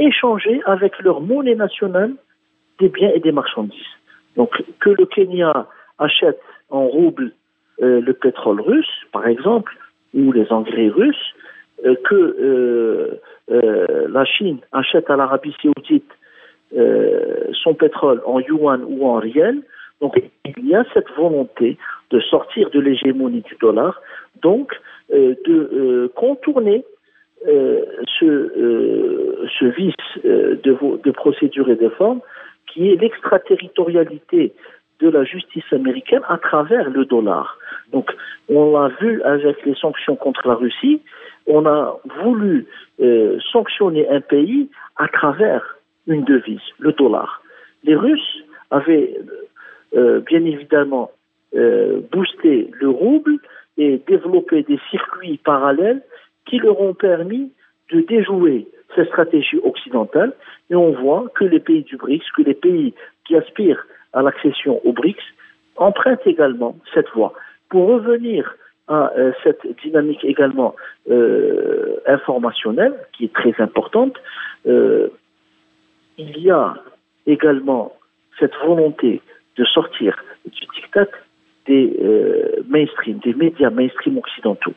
[0.00, 2.14] échanger avec leur monnaie nationale
[2.78, 3.94] des biens et des marchandises.
[4.40, 5.66] Donc que le Kenya
[5.98, 7.32] achète en rouble
[7.82, 9.76] euh, le pétrole russe, par exemple,
[10.14, 11.34] ou les engrais russes,
[11.84, 16.10] euh, que euh, la Chine achète à l'Arabie saoudite
[17.52, 19.60] son pétrole en yuan ou en riel,
[20.00, 20.18] donc
[20.56, 21.76] il y a cette volonté
[22.10, 24.00] de sortir de l'hégémonie du dollar,
[24.40, 24.72] donc
[25.10, 26.84] de contourner
[27.44, 28.28] ce,
[29.58, 32.20] ce vice de, de procédure et de forme
[32.72, 34.52] qui est l'extraterritorialité
[35.00, 37.58] de la justice américaine à travers le dollar.
[37.92, 38.10] Donc,
[38.48, 41.00] on l'a vu avec les sanctions contre la Russie,
[41.46, 42.66] on a voulu
[43.00, 47.42] euh, sanctionner un pays à travers une devise, le dollar.
[47.84, 49.16] Les Russes avaient
[49.96, 51.10] euh, bien évidemment
[51.56, 53.38] euh, boosté le rouble
[53.78, 56.02] et développé des circuits parallèles
[56.46, 57.52] qui leur ont permis
[57.92, 60.32] de déjouer cette stratégie occidentale.
[60.70, 62.94] Et on voit que les pays du BRICS, que les pays
[63.26, 65.22] qui aspirent à l'accession au BRICS,
[65.76, 67.32] empruntent également cette voie.
[67.68, 68.54] Pour revenir
[68.90, 70.74] à euh, cette dynamique également
[71.10, 74.16] euh, informationnelle qui est très importante.
[74.66, 75.08] Euh,
[76.18, 76.74] il y a
[77.26, 77.96] également
[78.38, 79.22] cette volonté
[79.56, 81.06] de sortir du diktat
[81.66, 81.96] des
[82.68, 84.74] mainstream, des médias mainstream occidentaux.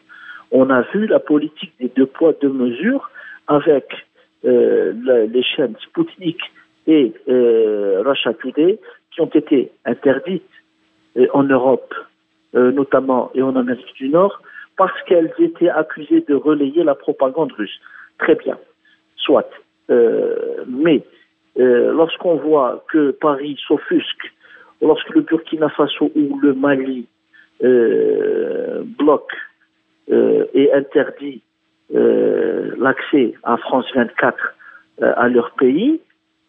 [0.55, 3.09] On a vu la politique des deux poids, deux mesures
[3.47, 3.91] avec
[4.45, 4.93] euh,
[5.27, 6.37] les chaînes Sputnik
[6.85, 8.79] et euh, Russia Today
[9.11, 10.43] qui ont été interdites
[11.17, 11.93] euh, en Europe,
[12.55, 14.41] euh, notamment et en Amérique du Nord,
[14.77, 17.79] parce qu'elles étaient accusées de relayer la propagande russe.
[18.19, 18.57] Très bien,
[19.17, 19.49] soit.
[19.89, 21.03] Mais
[21.55, 24.31] lorsqu'on voit que Paris s'offusque,
[24.81, 27.05] lorsque le Burkina Faso ou le Mali
[27.59, 29.37] bloquent
[30.09, 31.41] et interdit
[31.89, 34.55] l'accès à France 24
[35.01, 36.01] à leur pays,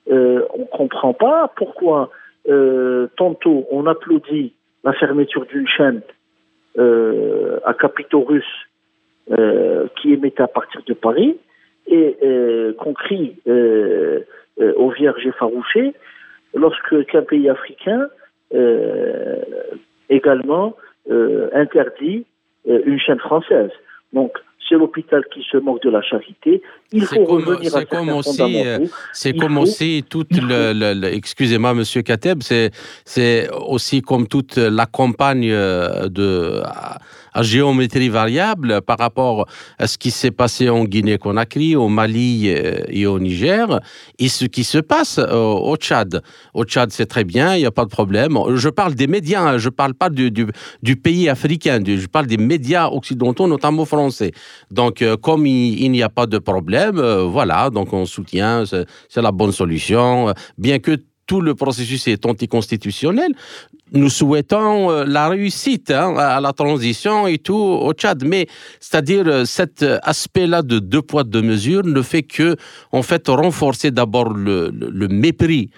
[0.06, 2.10] on ne comprend pas pourquoi
[3.16, 6.02] tantôt on applaudit la fermeture d'une chaîne
[6.76, 8.66] euh, à capitaux russes
[9.30, 11.38] euh, qui émettait à partir de Paris
[11.86, 15.94] et euh, qu'on crie aux vierges effarouchées
[16.54, 18.08] lorsque qu'un pays africain
[20.08, 20.76] également
[21.52, 22.26] interdit
[22.64, 23.70] une chaîne française.
[24.12, 26.62] Donc c'est l'hôpital qui se moque de la charité.
[26.92, 28.64] Il faut comme, revenir à comme aussi,
[29.12, 32.70] C'est comme aussi toute le, excusez-moi, Monsieur Kateb, c'est
[33.04, 36.62] c'est aussi comme toute la campagne de
[37.34, 39.46] à géométrie variable par rapport
[39.78, 43.80] à ce qui s'est passé en Guinée-Conakry, au Mali euh, et au Niger,
[44.18, 46.22] et ce qui se passe euh, au Tchad.
[46.54, 48.38] Au Tchad, c'est très bien, il n'y a pas de problème.
[48.54, 52.26] Je parle des médias, hein, je ne parle pas du, du, pays africain, je parle
[52.26, 54.30] des médias occidentaux, notamment français.
[54.70, 59.32] Donc, euh, comme il, n'y a pas de problème, voilà, donc on soutient, c'est la
[59.32, 63.32] bonne solution, bien que tout le processus est anticonstitutionnel.
[63.92, 68.46] Nous souhaitons euh, la réussite hein, à la transition et tout au Tchad, mais
[68.80, 72.56] c'est-à-dire euh, cet aspect-là de deux poids deux mesures ne fait que
[72.92, 74.70] en fait renforcer d'abord le,
[75.08, 75.70] mépris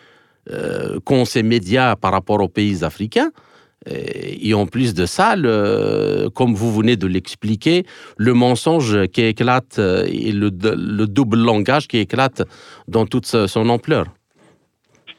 [0.50, 3.30] euh, qu'ont ces médias par rapport aux pays africains.
[3.88, 5.34] Et en plus de ça,
[6.34, 7.84] comme vous venez de l'expliquer,
[8.16, 12.42] le mensonge qui éclate et le, le double langage qui éclate
[12.88, 14.06] dans toute son ampleur.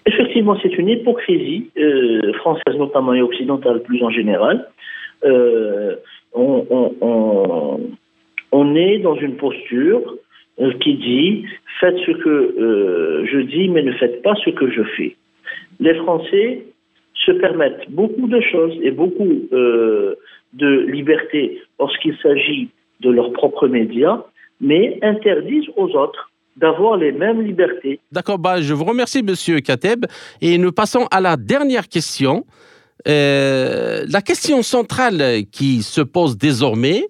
[0.08, 4.69] Effectivement, c'est une hypocrisie euh, française notamment et occidentale plus en général.
[5.25, 5.97] Euh,
[6.34, 6.69] on,
[8.75, 10.15] est dans une posture
[10.62, 11.45] euh, qui dit
[11.82, 15.15] faites ce que je dis, mais ne faites pas ce que je fais.
[15.80, 16.63] Les Français
[17.27, 19.27] se permettent beaucoup de choses et beaucoup
[20.53, 22.69] de liberté lorsqu'il s'agit
[23.01, 24.23] de leurs propres médias,
[24.59, 27.99] mais interdisent aux autres d'avoir les mêmes libertés.
[28.11, 30.05] D'accord, bah, je vous remercie, Monsieur Kateb.
[30.41, 32.45] Et nous passons à la dernière question.
[33.07, 37.03] Euh, la question centrale qui se pose désormais,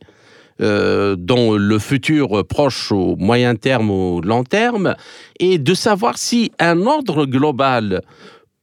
[0.60, 4.96] euh, dans le futur proche, au moyen terme ou long terme,
[5.40, 8.02] est de savoir si un ordre global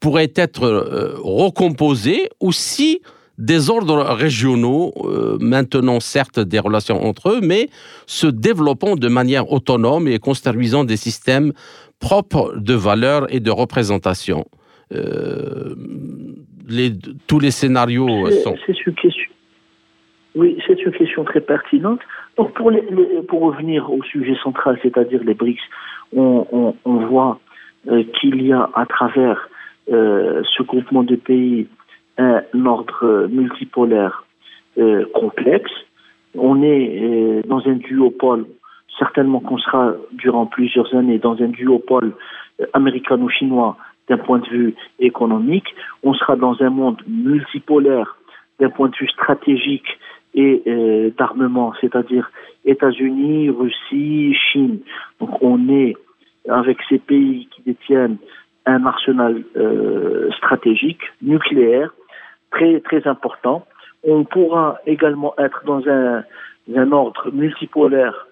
[0.00, 3.00] pourrait être euh, recomposé ou si
[3.38, 7.68] des ordres régionaux, euh, maintenant certes des relations entre eux, mais
[8.06, 11.52] se développant de manière autonome et construisant des systèmes
[11.98, 14.44] propres de valeurs et de représentation.
[14.92, 15.74] Euh,
[17.26, 18.54] tous les scénarios sont...
[18.66, 19.30] C'est une question.
[20.34, 22.00] Oui, c'est une question très pertinente.
[22.36, 22.72] Donc, pour,
[23.28, 25.60] pour revenir au sujet central, c'est-à-dire les BRICS,
[26.12, 27.38] on, voit
[27.88, 29.48] euh, qu'il y a à travers
[29.88, 31.68] ce groupement de pays
[32.18, 34.24] un ordre multipolaire
[34.78, 35.70] euh, complexe.
[36.34, 38.46] On est euh, dans un duopole,
[38.98, 42.12] certainement qu'on sera durant plusieurs années dans un duopole
[42.60, 43.76] euh, américano-chinois
[44.08, 45.74] d'un point de vue économique.
[46.02, 48.16] On sera dans un monde multipolaire
[48.60, 49.98] d'un point de vue stratégique
[50.36, 50.64] et
[51.16, 52.28] d'armement, c'est-à-dire
[52.64, 54.80] États-Unis, Russie, Chine.
[55.20, 55.94] Donc on est
[56.48, 58.16] avec ces pays qui détiennent
[58.66, 59.42] un arsenal
[60.38, 61.92] stratégique nucléaire
[62.50, 63.66] très, très important.
[64.04, 66.24] On pourra également être dans un,
[66.74, 68.26] un ordre multipolaire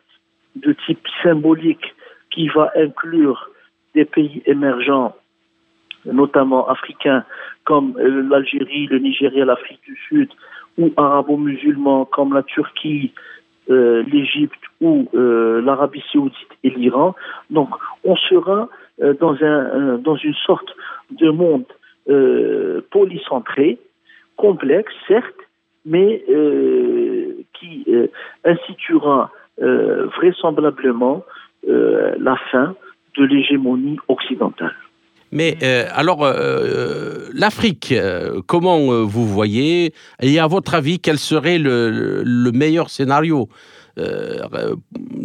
[0.57, 1.95] de type symbolique
[2.31, 3.51] qui va inclure
[3.95, 5.15] des pays émergents,
[6.05, 7.25] notamment africains,
[7.65, 10.31] comme euh, l'Algérie, le Nigeria, l'Afrique du Sud,
[10.79, 13.13] ou arabo-musulmans comme la Turquie,
[13.71, 17.15] euh, l'Égypte ou euh, l'Arabie saoudite et l'Iran.
[17.51, 17.69] Donc
[18.05, 20.69] on sera dans, un, dans une sorte
[21.11, 21.65] de monde
[22.91, 23.79] polycentré
[24.37, 25.43] complexe, certes,
[25.85, 28.07] mais euh, qui euh,
[28.45, 31.25] instituera euh, vraisemblablement
[31.65, 32.75] la fin
[33.17, 34.75] de l'hégémonie occidentale.
[35.31, 35.57] Mais
[35.95, 36.27] alors,
[37.33, 37.95] l'Afrique,
[38.49, 39.93] comment vous voyez?
[40.21, 43.49] Et à votre avis, quel serait le meilleur scénario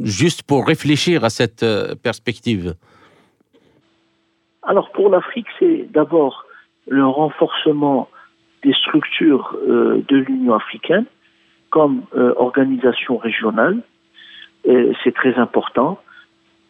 [0.04, 1.66] Juste pour réfléchir à cette
[2.04, 2.76] perspective?
[4.68, 6.46] Alors pour l'Afrique, c'est d'abord
[6.88, 8.08] le renforcement
[8.64, 11.06] des structures euh, de l'Union africaine
[11.72, 13.82] comme euh, organisation régionale.
[15.04, 15.98] C'est très important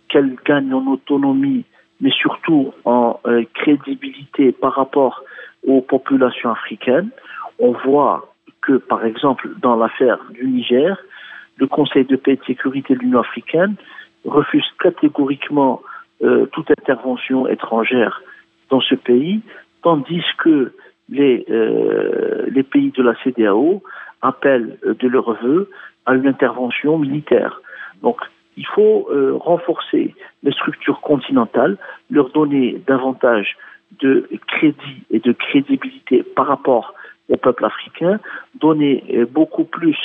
[0.07, 1.65] qu'elle gagne en autonomie
[2.01, 5.23] mais surtout en euh, crédibilité par rapport
[5.65, 7.10] aux populations africaines.
[7.60, 10.97] On voit que, par exemple, dans l'affaire du Niger,
[11.57, 13.75] le Conseil de paix et de sécurité de l'Union africaine
[14.25, 15.81] refuse catégoriquement
[16.23, 18.21] euh, toute intervention étrangère
[18.69, 19.41] dans ce pays,
[19.84, 20.73] tandis que
[21.10, 23.82] les, euh, pays de la CDAO
[24.21, 25.69] appellent de leur vœu
[26.06, 27.62] à une intervention militaire.
[28.01, 28.17] Donc,
[28.58, 31.77] il faut euh, renforcer les structures continentales,
[32.10, 33.56] leur donner davantage
[33.99, 36.93] de crédit et de crédibilité par rapport
[37.30, 38.19] au peuple africain,
[38.60, 39.97] donner euh, beaucoup plus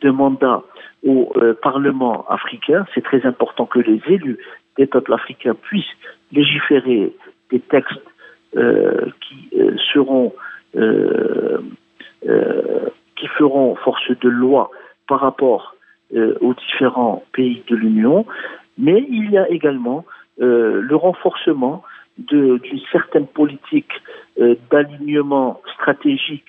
[0.00, 0.62] de mandats
[1.04, 2.86] au euh, Parlement africain.
[2.94, 4.38] C'est très important que les élus
[4.78, 5.84] des peuples africains puissent
[6.32, 7.12] légiférer
[7.50, 7.92] des textes
[8.52, 9.50] qui
[9.92, 10.32] seront
[13.18, 14.70] qui feront force de loi
[15.08, 15.74] par rapport
[16.14, 18.24] euh, aux différents pays de l'Union,
[18.78, 20.06] mais il y a également
[20.40, 21.82] euh, le renforcement
[22.16, 22.60] d'une
[22.90, 23.92] certaine politique
[24.40, 26.46] euh, d'alignement stratégique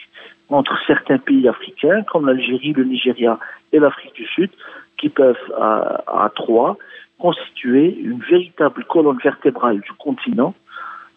[0.50, 3.38] entre certains pays africains, comme l'Algérie, le Nigeria
[3.72, 4.50] et l'Afrique du Sud,
[4.98, 6.78] qui peuvent, à trois,
[7.19, 10.55] constituer une véritable colonne vertébrale du continent,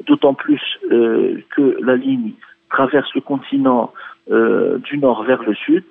[0.06, 0.60] d'autant plus
[0.90, 2.32] euh, que la ligne
[2.70, 3.92] traverse le continent
[4.30, 5.84] euh, du nord vers le sud,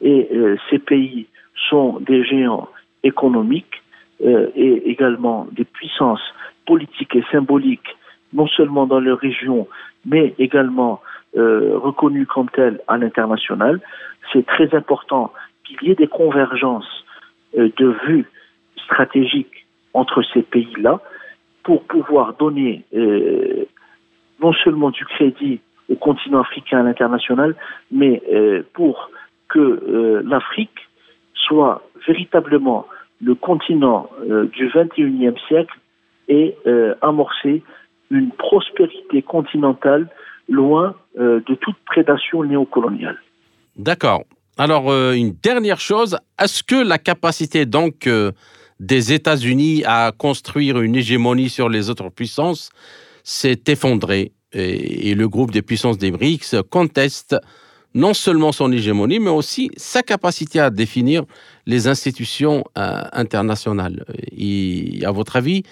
[0.00, 1.26] et euh, ces pays
[1.68, 2.68] sont des géants
[3.02, 3.82] économiques
[4.20, 6.34] et également des puissances
[6.66, 7.96] politiques et symboliques,
[8.32, 9.68] non seulement dans leur région,
[10.04, 11.00] mais également
[11.34, 13.80] reconnues comme telles à l'international.
[14.32, 15.32] C'est très important
[15.62, 17.04] qu'il y ait des convergences
[17.56, 18.26] de vues
[18.88, 21.00] stratégiques entre ces pays-là
[21.62, 23.66] pour pouvoir donner euh,
[24.40, 27.54] non seulement du crédit au continent africain à l'international,
[27.90, 29.10] mais euh, pour
[29.48, 30.78] que euh, l'Afrique
[31.34, 32.86] soit véritablement
[33.20, 34.08] le continent
[34.52, 35.76] du XXIe siècle
[36.28, 36.54] et
[37.02, 37.64] amorcer
[38.12, 40.06] une prospérité continentale
[40.48, 43.18] loin de toute prédation néocoloniale.
[43.74, 44.22] D'accord.
[44.56, 48.08] Alors, une dernière chose, est-ce que la capacité donc
[48.80, 52.70] des États-Unis à construire une hégémonie sur les autres puissances
[53.24, 57.36] s'est effondrée et, et le groupe des puissances des BRICS conteste
[57.94, 61.24] non seulement son hégémonie, mais aussi sa capacité à définir
[61.66, 64.04] les institutions euh, internationales.
[64.36, 65.62] Et, à votre avis,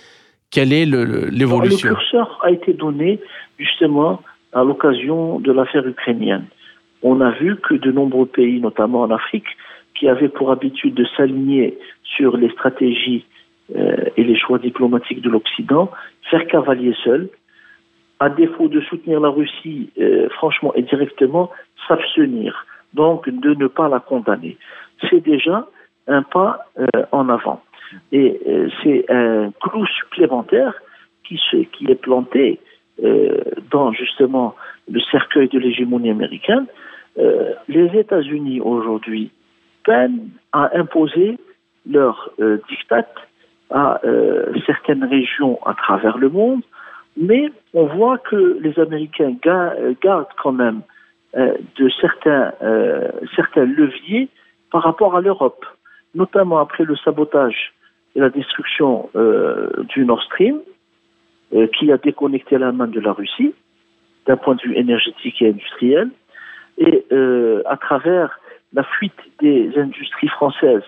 [0.50, 1.88] quelle est le- le- Le l'évolution?
[1.90, 3.20] curseur a été donné
[3.58, 6.46] justement à l'occasion de l'affaire ukrainienne.
[7.02, 9.46] On a vu que de nombreux pays, notamment en Afrique,
[9.98, 11.78] qui avaient pour habitude de s'aligner
[12.14, 13.24] sur les stratégies
[13.74, 15.90] euh, et les choix diplomatiques de l'Occident,
[16.30, 17.28] faire cavalier seul,
[18.20, 21.50] à défaut de soutenir la Russie euh, franchement et directement,
[21.88, 22.64] s'abstenir,
[22.94, 24.56] donc de ne pas la condamner.
[25.10, 25.66] C'est déjà
[26.06, 27.60] un pas euh, en avant.
[28.10, 28.40] Et
[28.82, 30.74] c'est un clou supplémentaire
[31.24, 32.58] qui, se, qui est planté
[33.70, 34.56] dans justement
[34.90, 36.66] le cercueil de l'hégémonie américaine.
[37.68, 39.30] Les États-Unis aujourd'hui
[39.84, 41.38] peinent à imposer
[41.88, 43.06] leur euh, diktat
[43.70, 46.62] à euh, certaines régions à travers le monde,
[47.16, 50.82] mais on voit que les Américains euh, gardent quand même
[51.34, 52.52] de certains,
[53.34, 54.30] certains leviers
[54.72, 55.66] par rapport à l'Europe,
[56.14, 57.74] notamment après le sabotage
[58.14, 59.10] et la destruction
[59.90, 60.60] du Nord Stream,
[61.74, 63.52] qui a déconnecté l'Allemagne de la Russie
[64.26, 66.08] d'un point de vue énergétique et industriel,
[66.78, 67.04] et
[67.66, 68.40] à travers
[68.72, 70.84] la fuite des industries françaises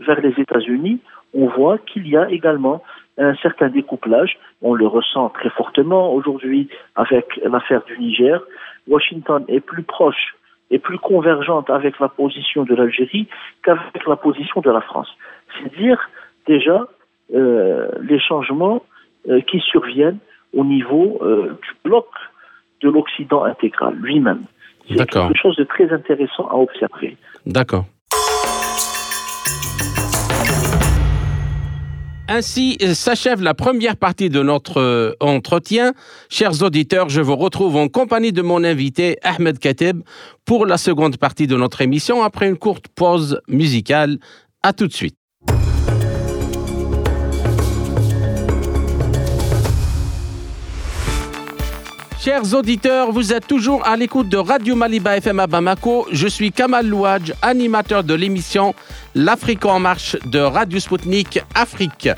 [0.00, 1.00] vers les États-Unis,
[1.34, 2.82] on voit qu'il y a également
[3.18, 4.38] un certain découplage.
[4.62, 8.40] On le ressent très fortement aujourd'hui avec l'affaire du Niger.
[8.88, 10.34] Washington est plus proche
[10.70, 13.26] et plus convergente avec la position de l'Algérie
[13.62, 15.08] qu'avec la position de la France.
[15.58, 15.98] C'est dire
[16.46, 16.86] déjà
[17.34, 18.82] euh, les changements
[19.28, 20.18] euh, qui surviennent
[20.54, 22.06] au niveau euh, du bloc
[22.82, 24.44] de l'Occident intégral lui-même.
[24.88, 27.16] C'est quelque chose de très intéressant à observer.
[27.46, 27.84] D'accord.
[32.32, 35.94] Ainsi euh, s'achève la première partie de notre euh, entretien.
[36.28, 40.02] Chers auditeurs, je vous retrouve en compagnie de mon invité Ahmed Kateb
[40.44, 44.20] pour la seconde partie de notre émission après une courte pause musicale.
[44.62, 45.19] À tout de suite.
[52.22, 56.06] Chers auditeurs, vous êtes toujours à l'écoute de Radio Maliba FM à Bamako.
[56.12, 58.74] Je suis Kamal Louadj, animateur de l'émission
[59.14, 62.10] L'Afrique en marche de Radio Sputnik Afrique.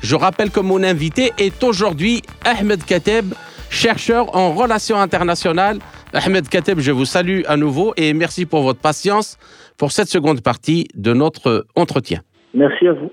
[0.00, 3.34] Je rappelle que mon invité est aujourd'hui Ahmed Kateb,
[3.68, 5.80] chercheur en relations internationales.
[6.12, 9.38] Ahmed Kateb, je vous salue à nouveau et merci pour votre patience
[9.76, 12.20] pour cette seconde partie de notre entretien.
[12.54, 13.10] Merci à vous.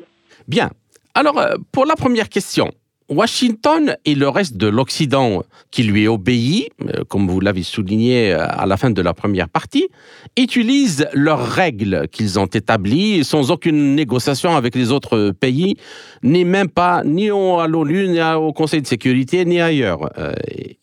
[0.48, 0.70] Bien.
[1.16, 2.72] Alors, euh, pour la première question,
[3.10, 8.48] Washington et le reste de l'Occident qui lui obéit, euh, comme vous l'avez souligné euh,
[8.48, 9.88] à la fin de la première partie,
[10.38, 15.78] utilisent leurs règles qu'ils ont établies sans aucune négociation avec les autres pays,
[16.24, 20.10] ni même pas ni à l'ONU, ni au Conseil de sécurité, ni ailleurs.
[20.18, 20.34] Euh,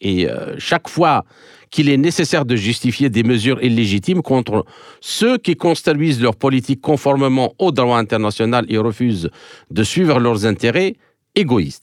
[0.01, 1.25] et chaque fois
[1.71, 4.65] qu'il est nécessaire de justifier des mesures illégitimes contre
[5.01, 9.31] ceux qui construisent leur politique conformément au droit international et refusent
[9.71, 10.97] de suivre leurs intérêts,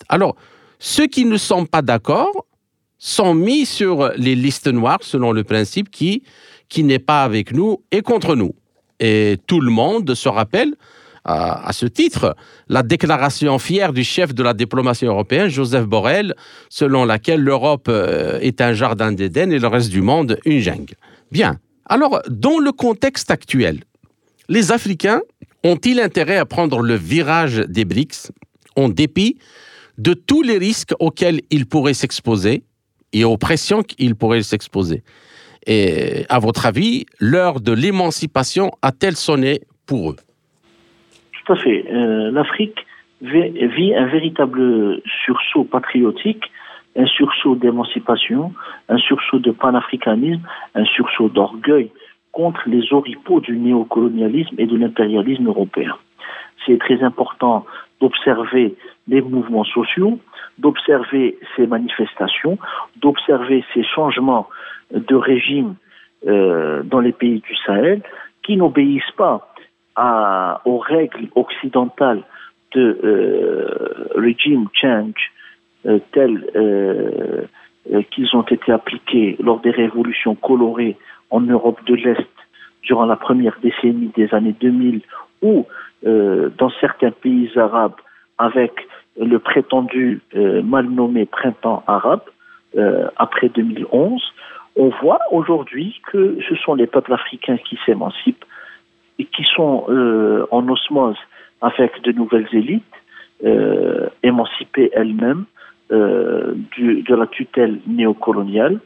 [0.10, 0.36] Alors,
[0.80, 2.46] ceux qui ne sont pas d'accord
[2.98, 6.24] sont mis sur les listes noires selon le principe qui,
[6.68, 8.54] qui n'est pas avec nous et contre nous.
[9.00, 10.76] Et tout le monde se rappelle,
[11.26, 12.36] à, ce titre,
[12.70, 16.34] la déclaration fière du chef de la diplomatie européenne, Joseph Borrell,
[16.70, 20.96] selon laquelle l'Europe euh, est un jardin d'Éden et le reste du monde une jungle.
[21.32, 21.60] Bien.
[21.86, 23.84] Alors, dans le contexte actuel,
[24.48, 25.22] les Africains
[25.64, 28.32] ont-ils intérêt à prendre le virage des BRICS?
[28.80, 29.38] En dépit
[29.98, 32.64] de tous les risques auxquels ils pourraient s'exposer
[33.14, 35.04] et aux pressions qu'ils pourraient s'exposer.
[35.68, 40.16] Et à votre avis, l'heure de l'émancipation a-t-elle sonné pour eux?
[41.38, 41.86] Tout à fait.
[41.92, 42.80] Euh, L'Afrique
[43.22, 46.46] vit un véritable sursaut patriotique,
[46.96, 48.54] un sursaut d'émancipation,
[48.88, 50.42] un sursaut de panafricanisme,
[50.76, 51.92] un sursaut d'orgueil
[52.32, 55.96] contre les oripeaux du néocolonialisme et de l'impérialisme européen.
[56.66, 57.66] C'est très important
[58.00, 58.76] d'observer
[59.08, 60.20] les mouvements sociaux,
[60.58, 62.58] d'observer ces manifestations,
[62.98, 64.48] d'observer ces changements
[64.92, 65.76] de régime
[66.28, 68.02] euh, dans les pays du Sahel
[68.44, 69.54] qui n'obéissent pas
[70.66, 72.24] aux règles occidentales
[72.74, 75.32] de euh, régime change
[75.86, 77.46] euh, tels euh,
[78.12, 80.98] qu'ils ont été appliqués lors des révolutions colorées
[81.32, 82.28] en Europe de l'Est
[82.84, 85.02] durant la première décennie des années 2000
[85.42, 85.66] ou
[86.06, 87.96] euh, dans certains pays arabes
[88.38, 88.72] avec
[89.20, 92.22] le prétendu euh, mal nommé printemps arabe
[92.78, 94.22] euh, après 2011,
[94.78, 98.46] on voit aujourd'hui que ce sont les peuples africains qui s'émancipent
[99.18, 99.86] et qui sont
[100.52, 101.18] en osmose
[101.60, 102.86] avec de nouvelles élites,
[104.24, 105.44] émancipées elles-mêmes
[105.90, 108.80] de la tutelle néocoloniale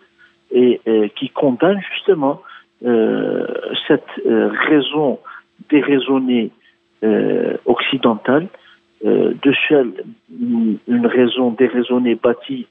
[0.51, 0.81] et
[1.15, 2.41] qui condamnent justement
[2.81, 5.19] cette raison
[5.69, 6.51] déraisonnée
[7.65, 8.47] occidentale
[9.05, 9.91] euh, de seule
[10.87, 12.67] une raison déraisonnée bâtie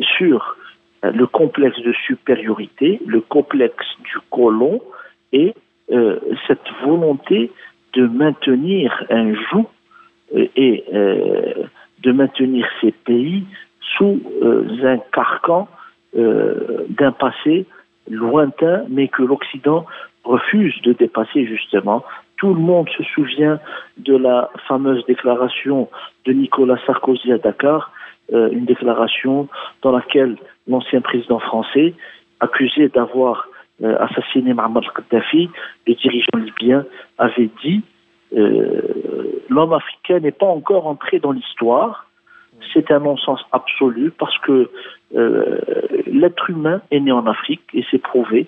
[0.00, 0.56] sur
[1.04, 4.80] euh, le complexe de supériorité, le complexe du colon
[5.32, 5.54] et
[5.92, 6.18] euh,
[6.48, 7.52] cette volonté
[7.92, 9.66] de maintenir un joug
[10.34, 13.44] et de maintenir ces pays
[13.96, 15.66] sous un carcan
[16.14, 17.64] d'un passé
[18.10, 19.86] lointain, mais que l'Occident
[20.22, 22.04] refuse de dépasser justement
[22.38, 23.60] tout le monde se souvient
[23.98, 25.88] de la fameuse déclaration
[26.24, 27.92] de Nicolas Sarkozy à Dakar,
[28.32, 29.48] euh, une déclaration
[29.82, 30.36] dans laquelle
[30.66, 31.94] l'ancien président français,
[32.40, 33.48] accusé d'avoir
[33.82, 35.50] euh, assassiné Muammar Kadhafi,
[35.86, 36.86] le dirigeant libyen,
[37.18, 37.82] avait dit
[38.36, 42.06] euh, l'homme africain n'est pas encore entré dans l'histoire.
[42.72, 44.68] C'est un non-sens absolu parce que
[46.06, 48.46] l'être humain est né en Afrique et c'est prouvé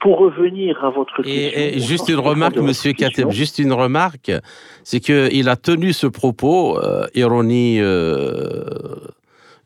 [0.00, 1.60] pour revenir à votre question.
[1.60, 4.32] Et, juste une remarque, Monsieur Kateb, juste une remarque,
[4.82, 8.64] c'est qu'il a tenu ce propos, euh, ironie euh,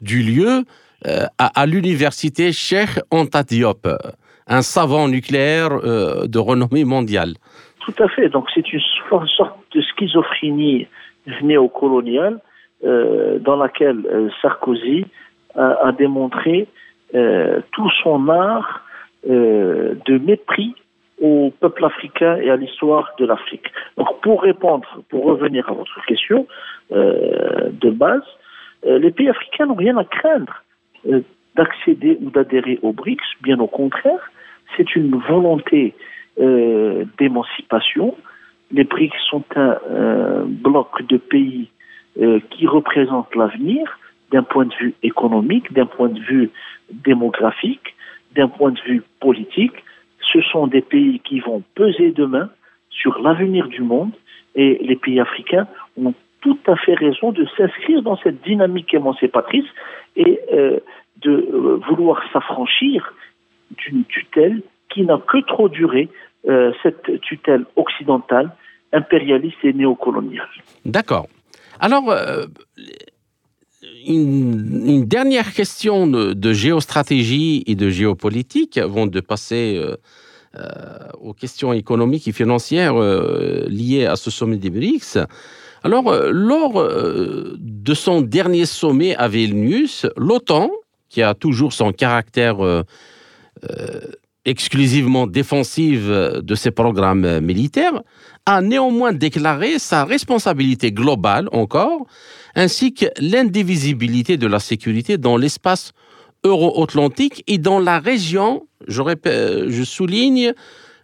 [0.01, 0.65] du lieu,
[1.07, 3.87] euh, à, l'université Cheikh Anta Diop,
[4.47, 7.35] un savant nucléaire de renommée mondiale.
[7.81, 8.29] Tout à fait.
[8.29, 8.81] Donc c'est une
[9.37, 10.89] sorte de schizophrénie
[11.43, 12.41] néocoloniale
[12.83, 15.07] dans laquelle Sarkozy
[15.57, 16.67] a, a démontré
[17.13, 18.85] tout son art
[19.29, 20.75] euh, de mépris
[21.21, 23.67] au peuple africain et à l'histoire de l'Afrique.
[23.97, 26.47] Donc pour répondre, pour revenir à votre question
[26.93, 28.23] euh, de base,
[28.85, 30.63] euh, les pays africains n'ont rien à craindre
[31.57, 34.31] d'accéder ou d'adhérer aux BRICS, bien au contraire,
[34.77, 35.95] c'est une volonté
[36.37, 38.17] d'émancipation.
[38.73, 41.69] Les BRICS sont un bloc de pays
[42.51, 43.99] qui représentent l'avenir
[44.33, 46.51] d'un point de vue économique, d'un point de vue
[46.91, 47.94] démographique,
[48.35, 49.75] d'un point de vue politique,
[50.33, 52.51] ce sont des pays qui vont peser demain
[52.91, 54.13] sur l'avenir du monde
[54.55, 55.67] et les pays africains
[55.97, 59.65] ont tout à fait raison de s'inscrire dans cette dynamique émancipatrice
[60.17, 60.79] et euh,
[61.23, 63.15] de euh, vouloir s'affranchir
[63.71, 66.09] d'une tutelle qui n'a que trop duré,
[66.47, 68.51] euh, cette tutelle occidentale,
[68.93, 70.49] impérialiste et néocoloniale.
[70.85, 71.27] D'accord.
[71.81, 72.05] Alors,
[74.07, 79.97] une, dernière question de, géostratégie et de géopolitique avant de passer euh,
[80.57, 80.69] euh,
[81.21, 85.19] aux questions économiques et financières euh, liées à ce sommet des BRICS.
[85.83, 86.83] Alors, lors
[87.59, 90.71] de son dernier sommet à Vilnius, l'OTAN,
[91.11, 92.57] qui a toujours son caractère
[94.45, 96.11] exclusivement défensive
[96.43, 98.03] de ses programmes militaires,
[98.47, 102.07] a néanmoins déclaré sa responsabilité globale encore,
[102.55, 105.93] ainsi que l'indivisibilité de la sécurité dans l'espace
[106.45, 110.53] euro-atlantique et dans la région, je, souligne,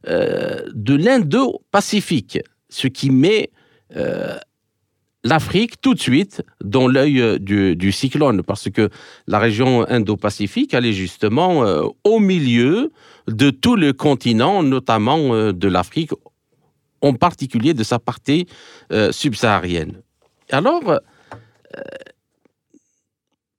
[0.06, 2.38] euh, de l'Indo-Pacifique,
[2.68, 3.50] ce qui met
[3.96, 4.36] euh,
[5.24, 8.88] l'Afrique tout de suite dans l'œil du, cyclone, parce que
[9.26, 12.90] la région Indo-Pacifique, elle est justement euh, au milieu
[13.26, 16.10] de tout le continent, notamment euh, de l'Afrique,
[17.02, 18.46] en particulier de sa partie
[18.92, 20.02] euh, subsaharienne.
[20.50, 20.98] Alors, euh,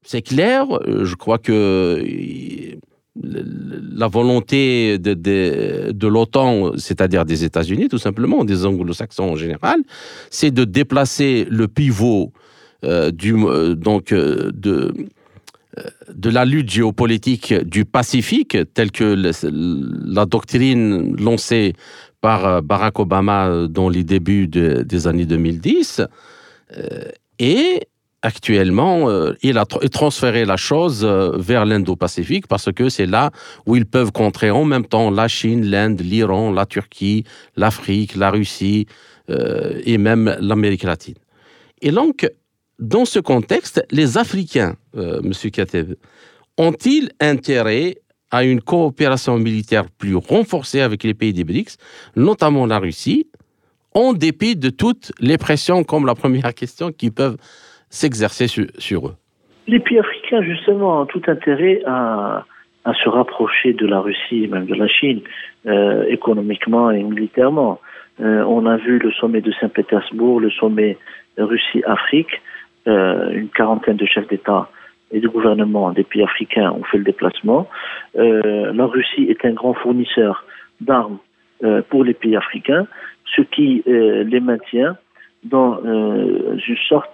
[0.04, 2.78] c'est clair, je crois que
[3.16, 9.82] la volonté de, l'OTAN, c'est-à-dire des États-Unis tout simplement, des anglo-saxons en général,
[10.30, 12.32] c'est de déplacer le pivot
[12.84, 13.36] du,
[13.76, 14.94] donc, de,
[16.14, 19.16] de la lutte géopolitique du Pacifique, telle que
[20.14, 21.74] la doctrine lancée
[22.22, 26.02] par euh, Barack Obama euh, dans les débuts des années 2010,
[26.78, 27.88] euh, et
[28.22, 29.10] actuellement,
[29.42, 33.32] il a transféré la chose vers l'Indo-Pacifique parce que c'est là
[33.66, 37.24] où ils peuvent contrer en même temps la Chine, l'Inde, l'Iran, la Turquie,
[37.56, 38.86] l'Afrique, la Russie
[39.28, 41.16] et même l'Amérique latine.
[41.82, 42.28] Et donc,
[42.82, 45.34] dans ce contexte, les Africains, euh, M.
[45.52, 45.96] Kateb,
[46.58, 47.98] ont-ils intérêt
[48.32, 51.78] à une coopération militaire plus renforcée avec les pays des BRICS,
[52.16, 53.28] notamment la Russie,
[53.94, 57.38] en dépit de toutes les pressions, comme la première question, qui peuvent
[57.92, 59.16] s'exercer sur, eux
[59.68, 62.46] Les pays africains, justement, ont tout intérêt à,
[62.86, 65.22] se rapprocher de la Russie, même de la Chine,
[65.68, 67.80] euh, économiquement et militairement.
[68.22, 70.98] Euh, on a vu le sommet de Saint-Pétersbourg, le sommet
[71.38, 72.42] Russie-Afrique.
[72.88, 74.70] Euh, une quarantaine de chefs d'État
[75.12, 77.68] et de gouvernement des pays africains ont fait le déplacement.
[78.16, 80.46] La Russie est un grand fournisseur
[80.80, 81.18] d'armes
[81.90, 82.88] pour les pays africains,
[83.36, 84.96] ce qui les maintient
[85.44, 87.14] dans une sorte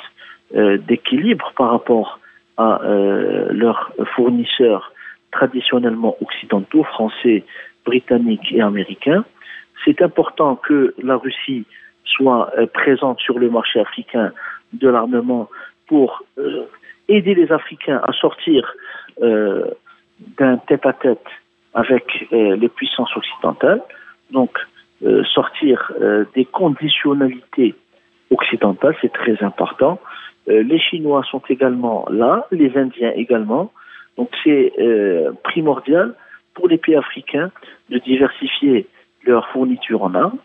[0.54, 2.20] d'équilibre par rapport
[2.58, 4.94] à leurs fournisseurs
[5.32, 7.44] traditionnellement occidentaux, français,
[7.86, 9.26] britanniques et américains.
[9.84, 11.66] C'est important que la Russie
[12.06, 14.32] soit présente sur le marché africain
[14.74, 15.50] de l'armement
[15.88, 16.66] pour euh,
[17.08, 18.74] aider les Africains à sortir
[19.22, 19.66] euh,
[20.38, 21.26] d'un tête-à-tête
[21.74, 23.82] avec euh, les puissances occidentales,
[24.32, 24.58] donc
[25.36, 25.92] sortir
[26.34, 27.76] des conditionnalités
[28.32, 30.00] occidentales, c'est très important.
[30.48, 33.72] Les Chinois sont également là, les Indiens également,
[34.18, 34.74] donc c'est
[35.44, 36.16] primordial
[36.54, 37.52] pour les pays africains
[37.90, 38.88] de diversifier
[39.24, 40.40] leurs fournitures en armes,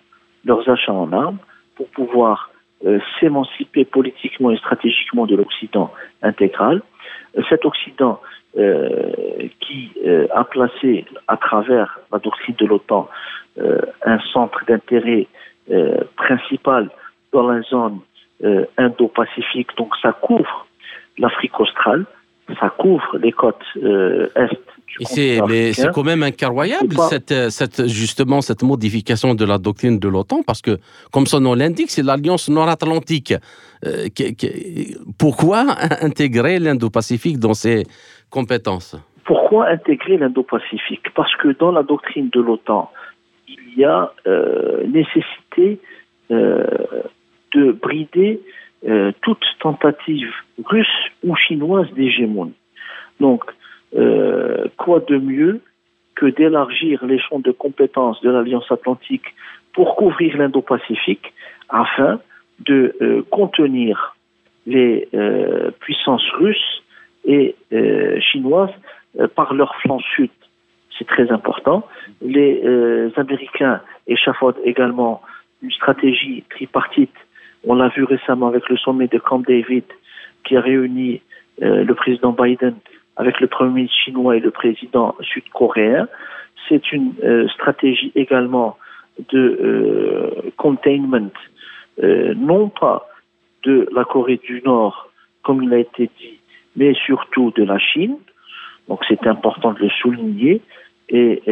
[0.44, 1.38] leurs achats en armes,
[1.76, 2.50] pour pouvoir
[2.84, 6.82] euh, s'émanciper politiquement et stratégiquement de l'Occident intégral.
[7.36, 8.20] Euh, cet Occident
[8.58, 9.12] euh,
[9.60, 9.92] qui
[10.34, 13.08] a placé à travers la doctrine de l'OTAN
[14.04, 15.26] un centre d'intérêt
[16.16, 16.90] principal
[17.32, 18.00] dans la zone
[18.78, 20.66] Indo-Pacifique, donc ça couvre
[21.18, 22.06] l'Afrique australe,
[22.60, 23.64] ça couvre les côtes
[25.00, 29.98] est c'est, mais c'est quand même incroyable, cette, cette, justement, cette modification de la doctrine
[29.98, 30.78] de l'OTAN, parce que,
[31.12, 33.34] comme son nom l'indique, c'est l'Alliance nord-atlantique.
[33.84, 34.08] Euh,
[35.18, 35.64] pourquoi
[36.02, 37.84] intégrer l'Indo-Pacifique dans ses
[38.30, 38.96] compétences?
[39.24, 41.12] Pourquoi intégrer l'Indo-Pacifique?
[41.14, 42.90] Parce que dans la doctrine de l'OTAN,
[43.48, 45.80] il y a euh, nécessité
[48.84, 50.32] euh, toute tentative
[50.64, 52.54] russe ou chinoise d'hégémonie.
[53.20, 53.44] Donc,
[53.94, 55.60] euh, quoi de mieux
[56.16, 59.34] que d'élargir les champs de compétences de l'Alliance atlantique
[59.72, 61.32] pour couvrir l'Indo-Pacifique
[61.68, 62.20] afin
[62.60, 64.16] de euh, contenir
[64.66, 65.08] les
[65.80, 66.82] puissances russes
[67.24, 67.56] et
[68.20, 68.76] chinoises
[69.34, 70.30] par leur flanc sud?
[70.96, 71.84] C'est très important.
[72.20, 72.62] Les
[73.16, 75.20] Américains échafaudent également
[75.62, 77.14] une stratégie tripartite.
[77.64, 79.84] On l'a vu récemment avec le sommet de Camp David
[80.44, 81.22] qui a réuni
[81.60, 82.74] le président Biden
[83.16, 86.08] avec le Premier ministre chinois et le président sud-coréen.
[86.68, 88.78] C'est une euh, stratégie également
[89.30, 91.30] de euh, containment,
[92.02, 93.06] euh, non pas
[93.64, 95.10] de la Corée du Nord,
[95.42, 96.38] comme il a été dit,
[96.76, 98.16] mais surtout de la Chine.
[98.88, 100.60] Donc c'est important de le souligner.
[101.08, 101.42] Et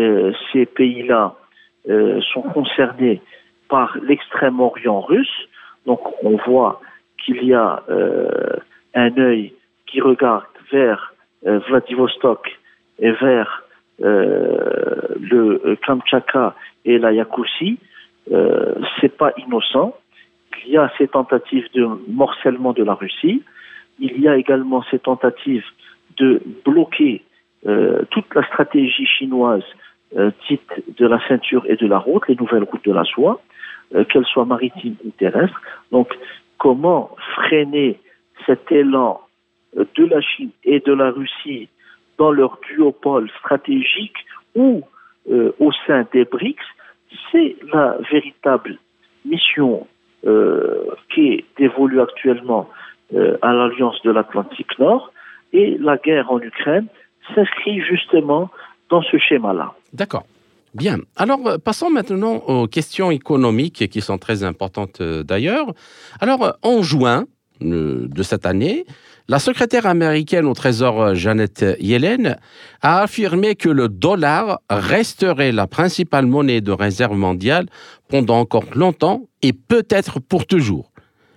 [0.52, 1.34] ces pays-là
[1.86, 3.20] sont concernés
[3.68, 5.48] par l'extrême-orient russe.
[5.86, 6.80] Donc on voit
[7.24, 7.82] qu'il y a
[8.94, 9.52] un œil
[9.86, 11.14] qui regarde vers
[11.46, 12.58] euh, Vladivostok
[12.98, 13.64] et vers
[14.02, 16.54] euh, le Kamchatka
[16.84, 17.78] et la Yakoussie,
[18.32, 19.96] euh, c'est pas innocent.
[20.66, 23.42] il y a ces tentatives de morcellement de la Russie,
[23.98, 25.64] il y a également ces tentatives
[26.16, 27.22] de bloquer
[27.66, 29.64] euh, toute la stratégie chinoise
[30.16, 33.40] euh, dite de la ceinture et de la route, les nouvelles routes de la soie,
[33.94, 35.60] euh, qu'elles soient ou terrestres.
[35.92, 36.16] Donc,
[36.58, 37.98] comment freiner
[38.46, 39.20] cet élan
[39.76, 41.68] euh, de la Chine et de la Russie
[42.18, 44.16] dans leur duopole stratégique
[44.54, 44.82] ou
[45.30, 46.62] euh, au sein des BRICS,
[47.30, 48.78] c'est la véritable
[49.24, 49.86] mission
[50.26, 52.68] euh, qui est dévolue actuellement
[53.42, 55.12] à l'Alliance de l'Atlantique Nord
[55.52, 56.86] et la guerre en Ukraine
[57.34, 58.50] s'inscrit justement
[58.88, 59.74] dans ce schéma-là.
[59.92, 60.22] D'accord.
[60.74, 60.98] Bien.
[61.16, 65.66] Alors, euh, passons maintenant aux questions économiques qui sont très importantes euh, d'ailleurs.
[66.20, 67.26] Alors, euh, en juin
[67.60, 68.86] de cette année,
[69.28, 72.38] la secrétaire américaine au Trésor Janet Yellen
[72.80, 77.66] a affirmé que le dollar resterait la principale monnaie de réserve mondiale
[78.08, 80.90] pendant encore longtemps et peut-être pour toujours.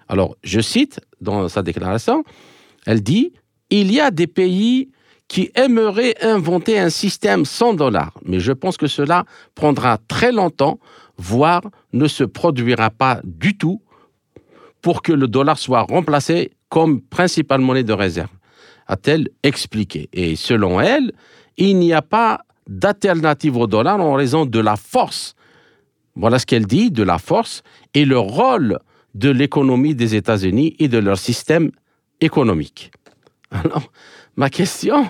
[0.07, 2.23] Alors, je cite dans sa déclaration,
[2.85, 3.33] elle dit
[3.69, 4.91] Il y a des pays
[5.27, 10.79] qui aimeraient inventer un système sans dollar, mais je pense que cela prendra très longtemps,
[11.17, 11.61] voire
[11.91, 13.81] ne se produira pas du tout
[14.81, 18.31] pour que le dollar soit remplacé comme principale monnaie de réserve,
[18.87, 20.09] a-t-elle expliqué.
[20.11, 21.11] Et selon elle,
[21.57, 25.35] il n'y a pas d'alternative au dollar en raison de la force.
[26.15, 27.63] Voilà ce qu'elle dit, de la force
[27.93, 28.79] et le rôle
[29.15, 31.71] de l'économie des États-Unis et de leur système
[32.19, 32.91] économique.
[33.51, 33.91] Alors,
[34.35, 35.05] ma question,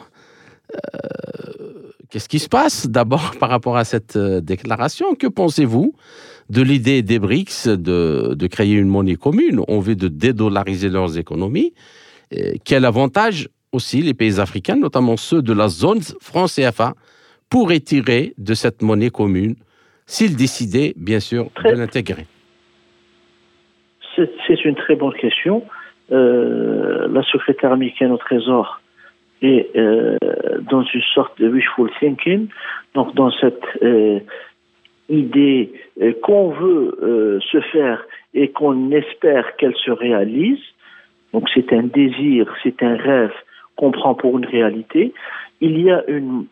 [0.73, 5.15] euh, qu'est-ce qui se passe d'abord par rapport à cette euh, déclaration?
[5.15, 5.93] Que pensez-vous
[6.49, 9.61] de l'idée des BRICS de, de, créer une monnaie commune?
[9.67, 11.73] En vue de dédollariser leurs économies.
[12.31, 16.93] Et Quel avantage aussi les pays africains, notamment ceux de la zone franc CFA,
[17.49, 19.55] pourraient tirer de cette monnaie commune
[20.05, 22.25] s'ils décidaient, bien sûr, très, de l'intégrer
[24.15, 25.63] C'est une très bonne question.
[26.11, 28.82] Euh, la secrétaire américaine au Trésor
[29.43, 30.17] est euh,
[30.69, 32.47] dans une sorte de wishful thinking,
[32.95, 34.19] donc dans cette euh,
[35.09, 35.71] idée
[36.01, 40.61] euh, qu'on veut se faire et qu'on espère qu'elle se réalise.
[41.33, 43.33] Donc c'est un désir, c'est un rêve
[43.75, 45.13] qu'on prend pour une réalité.
[45.61, 46.45] Il y a une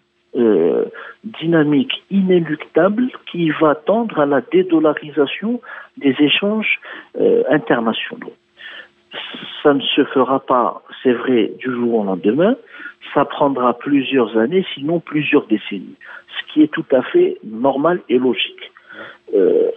[1.25, 5.59] dynamique inéluctable qui va tendre à la dédollarisation
[5.97, 6.79] des échanges
[7.49, 8.31] internationaux.
[9.63, 12.55] Ça ne se fera pas, c'est vrai, du jour au lendemain.
[13.13, 15.95] Ça prendra plusieurs années, sinon plusieurs décennies,
[16.27, 18.71] ce qui est tout à fait normal et logique.
[19.35, 19.69] Euh,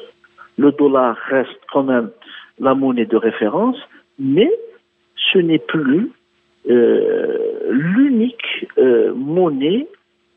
[0.57, 2.11] le dollar reste quand même
[2.59, 3.77] la monnaie de référence,
[4.19, 4.51] mais
[5.33, 6.13] ce n'est plus
[6.71, 9.87] euh, l'unique euh, monnaie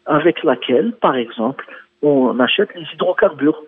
[0.06, 1.66] avec laquelle, par exemple,
[2.02, 3.62] on achète les hydrocarbures.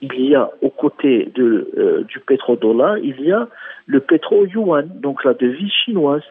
[0.00, 3.48] Il y a aux côtés euh, du pétrodollar, il y a
[3.86, 6.22] le pétro-yuan, donc la devise chinoise.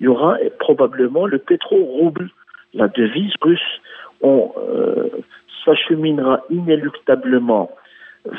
[0.00, 2.30] Il y aura probablement le pétro-rouble,
[2.74, 3.80] la devise russe.
[4.22, 5.08] On euh,
[5.64, 7.70] s'acheminera inéluctablement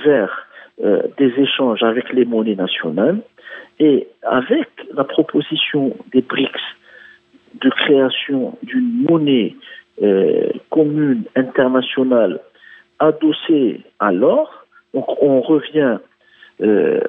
[0.06, 0.48] vers
[0.84, 3.20] euh, des échanges avec les monnaies nationales
[3.80, 6.62] et avec la proposition des BRICS
[7.62, 9.56] de création d'une monnaie
[10.72, 12.40] commune internationale
[13.04, 15.98] adossée à l'or, donc on revient
[16.62, 17.02] euh,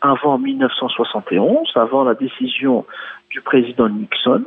[0.00, 2.84] avant 1971, avant la décision
[3.30, 4.44] du président Nixon,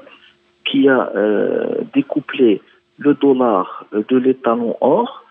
[0.65, 2.61] qui a euh, découplé
[2.97, 5.25] le dollar de l'étalon or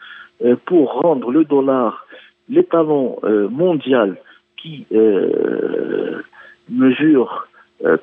[0.45, 2.07] euh, pour rendre le dollar
[2.49, 4.17] l'étalon euh, mondial
[4.57, 6.23] qui euh,
[6.69, 7.47] mesure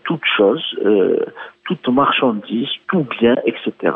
[0.04, 0.64] toute chose,
[1.66, 3.94] toute marchandise, tout bien, etc.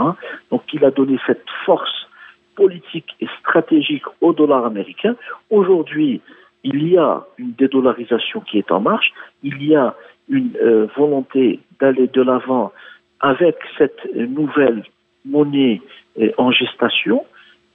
[0.50, 2.08] Donc il a donné cette force
[2.56, 5.16] politique et stratégique au dollar américain.
[5.50, 6.22] Aujourd'hui,
[6.64, 9.96] il y a une dédollarisation qui est en marche, il y a
[10.30, 12.72] une euh, volonté d'aller de l'avant
[13.20, 14.84] avec cette nouvelle
[15.26, 15.82] monnaie
[16.20, 17.26] euh, en gestation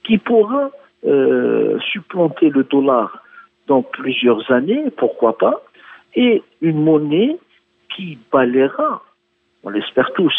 [0.03, 0.71] qui pourra
[1.05, 3.23] euh, supplanter le dollar
[3.67, 5.61] dans plusieurs années, pourquoi pas,
[6.15, 7.37] et une monnaie
[7.95, 9.01] qui balayera,
[9.63, 10.33] on l'espère tous,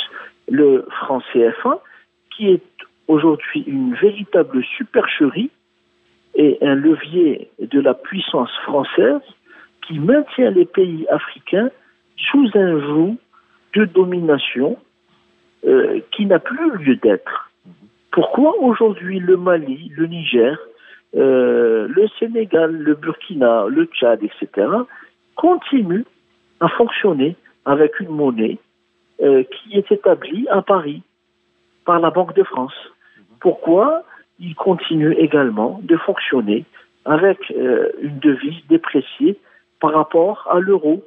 [0.48, 1.80] le franc CFA,
[2.36, 2.62] qui est
[3.12, 5.50] aujourd'hui une véritable supercherie
[6.34, 9.20] et un levier de la puissance française
[9.86, 11.70] qui maintient les pays africains
[12.16, 13.16] sous un joug
[13.74, 14.78] de domination
[15.66, 17.50] euh, qui n'a plus lieu d'être.
[18.10, 20.58] Pourquoi aujourd'hui le Mali, le Niger,
[21.14, 24.68] euh, le Sénégal, le Burkina, le Tchad, etc.,
[25.36, 26.04] continuent
[26.60, 28.58] à fonctionner avec une monnaie
[29.22, 31.02] euh, qui est établie à Paris
[31.84, 32.74] par la Banque de France?
[33.42, 34.04] Pourquoi
[34.38, 36.64] ils continuent également de fonctionner
[37.04, 39.36] avec euh, une devise dépréciée
[39.80, 41.02] par rapport à l'euro,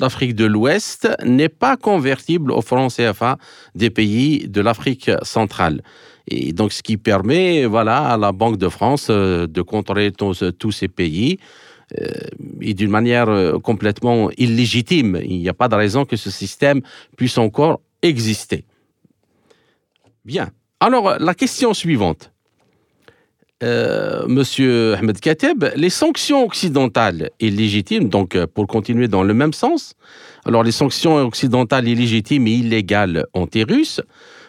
[0.00, 3.38] l'Afrique de l'Ouest n'est pas convertible au franc CFA
[3.74, 5.82] des pays de l'Afrique centrale.
[6.28, 10.72] Et donc, ce qui permet voilà, à la Banque de France de contrôler tous, tous
[10.72, 11.38] ces pays
[12.60, 13.28] et d'une manière
[13.62, 15.20] complètement illégitime.
[15.22, 16.80] Il n'y a pas de raison que ce système
[17.16, 18.64] puisse encore exister.
[20.24, 20.50] Bien.
[20.80, 22.32] Alors, la question suivante.
[23.62, 29.54] Euh, Monsieur Ahmed Kateb, les sanctions occidentales illégitimes, donc euh, pour continuer dans le même
[29.54, 29.94] sens,
[30.44, 34.02] alors les sanctions occidentales illégitimes et illégales anti-russes,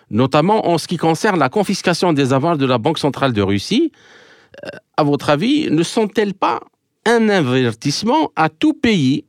[0.10, 3.94] notamment en ce qui concerne la confiscation des avoirs de la Banque centrale de Russie,
[4.66, 6.60] euh, à votre avis, ne sont-elles pas
[7.06, 9.24] un avertissement à tout pays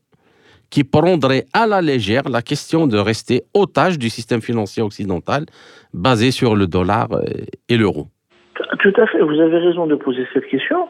[0.70, 5.46] qui prendrait à la légère la question de rester otage du système financier occidental
[5.94, 7.08] basé sur le dollar
[7.68, 8.08] et l'euro?
[8.80, 10.88] Tout à fait, vous avez raison de poser cette question.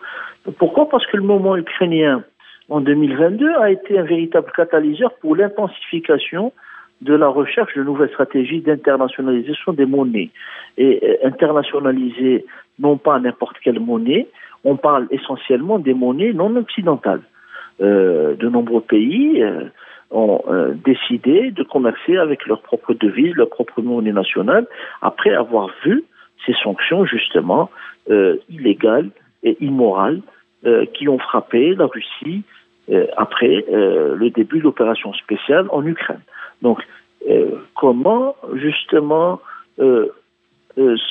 [0.59, 0.89] Pourquoi?
[0.89, 2.25] Parce que le moment ukrainien
[2.69, 6.53] en 2022 a été un véritable catalyseur pour l'intensification
[7.01, 10.31] de la recherche de nouvelles stratégies d'internationalisation des monnaies.
[10.77, 12.45] Et euh, internationaliser
[12.79, 14.27] non pas n'importe quelle monnaie,
[14.65, 17.23] on parle essentiellement des monnaies non occidentales.
[17.81, 19.65] Euh, de nombreux pays euh,
[20.11, 20.43] ont
[20.85, 24.67] décidé de commercer avec leur propre devise, leur propre monnaie nationale,
[25.03, 26.03] après avoir vu
[26.47, 27.71] ces sanctions justement
[28.49, 29.11] illégales
[29.43, 30.23] et immorales
[30.95, 32.43] qui ont frappé la Russie
[33.17, 36.23] après le début de l'opération spéciale en Ukraine.
[36.63, 36.81] Donc,
[37.75, 39.41] comment justement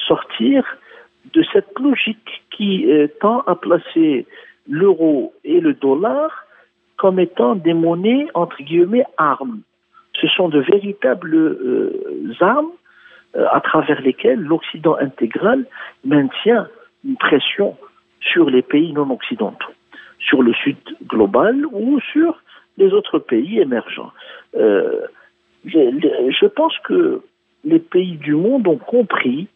[0.08, 0.64] sortir
[1.34, 2.88] de cette logique qui
[3.22, 4.26] tend à placer
[4.68, 6.46] l'euro et le dollar
[6.98, 9.62] comme étant des monnaies, entre guillemets, armes?
[10.20, 12.87] Ce sont de véritables euh, armes euh,
[13.36, 15.66] à travers lesquelles l'Occident intégral
[16.06, 16.68] maintient
[17.06, 17.78] une pression
[18.20, 19.74] sur les pays non occidentaux,
[20.20, 22.42] sur le Sud global ou sur
[22.78, 24.12] les autres pays émergents.
[24.56, 25.02] Euh,
[25.66, 27.22] je pense que
[27.64, 29.48] les pays du monde ont compris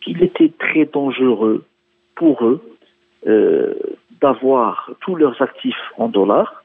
[0.00, 1.64] qu'il était très dangereux
[2.14, 2.62] pour eux
[4.20, 6.62] d'avoir tous leurs actifs en dollars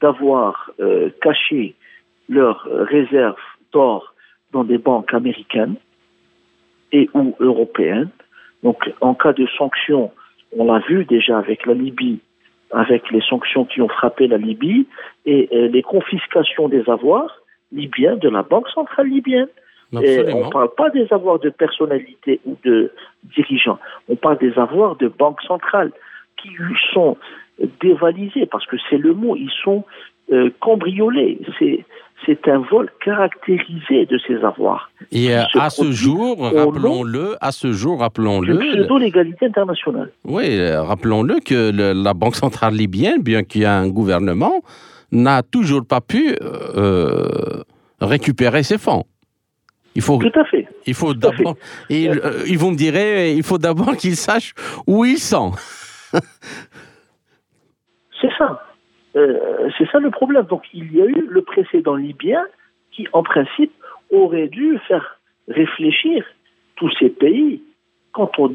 [0.00, 1.74] d'avoir euh, caché
[2.28, 3.36] leurs réserves
[3.72, 4.14] d'or
[4.52, 5.76] dans des banques américaines
[6.92, 8.10] et ou européennes.
[8.62, 10.10] Donc, en cas de sanctions,
[10.56, 12.20] on l'a vu déjà avec la Libye,
[12.72, 14.86] avec les sanctions qui ont frappé la Libye
[15.26, 17.42] et euh, les confiscations des avoirs
[17.72, 19.48] libyens de la Banque centrale libyenne.
[20.02, 22.92] Et on ne parle pas des avoirs de personnalités ou de
[23.34, 23.78] dirigeants,
[24.08, 25.92] on parle des avoirs de banques centrales
[26.36, 26.50] qui
[26.92, 27.16] sont
[27.80, 29.84] dévalisés, parce que c'est le mot, ils sont
[30.32, 31.40] euh, cambriolés.
[31.58, 31.84] C'est
[32.26, 34.90] c'est un vol caractérisé de ces avoirs.
[35.12, 38.58] Et euh, à ce jour, rappelons-le, à ce jour, rappelons-le.
[38.58, 40.10] Pseudo-légalité internationale.
[40.24, 44.62] Oui, euh, rappelons-le que la Banque centrale libyenne, bien qu'il y ait un gouvernement,
[45.10, 47.62] n'a toujours pas pu euh,
[48.00, 49.04] récupérer ses fonds.
[49.94, 50.68] Il faut, Tout à fait.
[50.86, 51.56] Il faut d'abord.
[51.88, 54.54] Ils, euh, ils, vont me dire, il faut d'abord qu'ils sachent
[54.86, 55.52] où ils sont.
[56.12, 56.20] c'est
[58.36, 58.62] ça.
[59.16, 60.44] Euh, c'est ça le problème.
[60.44, 62.44] Donc il y a eu le précédent libyen
[62.92, 63.72] qui, en principe,
[64.10, 66.24] aurait dû faire réfléchir
[66.76, 67.62] tous ces pays
[68.12, 68.50] quant au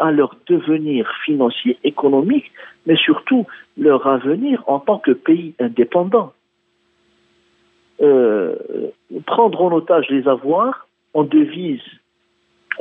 [0.00, 2.50] à leur devenir financier, économique,
[2.86, 3.46] mais surtout
[3.76, 6.32] leur avenir en tant que pays indépendant.
[8.00, 8.54] Euh,
[9.26, 11.82] prendre en otage les avoirs en devise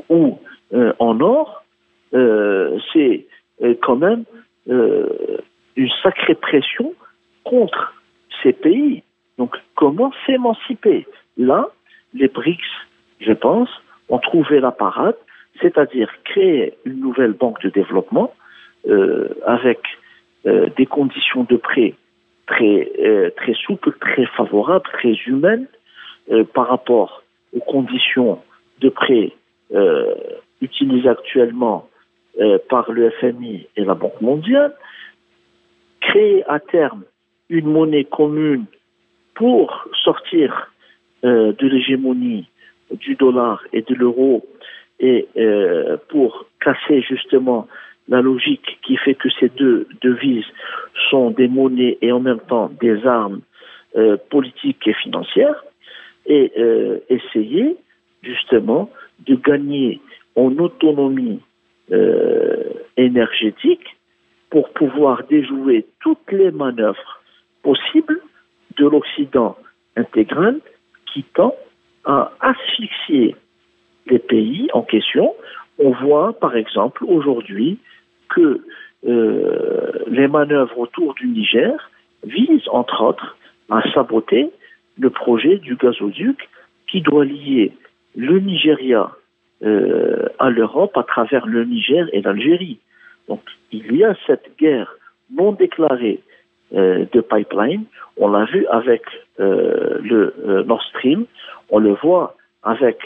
[0.10, 0.38] ou
[0.74, 1.64] euh, en or,
[2.12, 3.26] c'est
[3.82, 4.24] quand même
[4.68, 6.94] une sacrée pression
[7.50, 7.94] contre
[8.44, 9.04] ces pays.
[9.38, 11.08] Donc comment s'émanciper?
[11.38, 11.68] Là,
[12.14, 12.72] les BRICS,
[13.20, 13.70] je pense,
[14.10, 15.18] ont trouvé la parade,
[15.62, 18.34] c'est-à-dire créer une nouvelle banque de développement
[19.46, 19.80] avec
[20.46, 21.94] des conditions de prêt
[22.48, 25.68] très, euh, très souple, très favorable, très humaine
[26.32, 27.24] euh, par rapport
[27.54, 28.40] aux conditions
[28.80, 29.34] de prêt
[29.74, 30.16] euh,
[30.62, 31.88] utilisées actuellement
[32.70, 34.72] par le FMI et la Banque mondiale,
[36.02, 37.04] créer à terme
[37.50, 38.66] une monnaie commune
[39.36, 40.72] pour sortir
[41.24, 42.46] de l'hégémonie
[42.92, 44.46] du dollar et de l'euro
[45.00, 45.28] et
[46.10, 47.68] pour casser justement
[48.10, 50.46] la logique qui fait que ces deux devises
[51.10, 53.42] sont des monnaies et en même temps des armes
[53.96, 55.64] euh, politiques et financières,
[56.26, 57.78] et euh, essayer
[58.22, 58.90] justement
[59.26, 60.02] de gagner
[60.36, 61.40] en autonomie
[61.92, 62.64] euh,
[62.98, 63.98] énergétique
[64.50, 67.22] pour pouvoir déjouer toutes les manœuvres
[67.64, 68.20] possibles
[68.78, 69.58] de l'Occident
[69.96, 70.60] intégral
[71.12, 71.56] qui tend
[72.06, 73.36] à asphyxier
[74.08, 75.34] les pays en question.
[75.80, 77.80] On voit par exemple aujourd'hui
[78.30, 78.62] que
[79.06, 81.90] euh, les manœuvres autour du Niger
[82.24, 83.38] visent, entre autres,
[83.70, 84.50] à saboter
[85.00, 86.50] le projet du gazoduc
[86.90, 87.74] qui doit lier
[88.16, 89.12] le Nigeria
[89.64, 92.80] euh, à l'Europe à travers le Niger et l'Algérie.
[93.28, 93.42] Donc
[93.72, 94.96] il y a cette guerre
[95.32, 96.22] non déclarée
[96.72, 97.86] de pipeline.
[98.18, 99.04] On l'a vu avec
[99.38, 101.26] le Nord Stream,
[101.70, 102.98] on le voit avec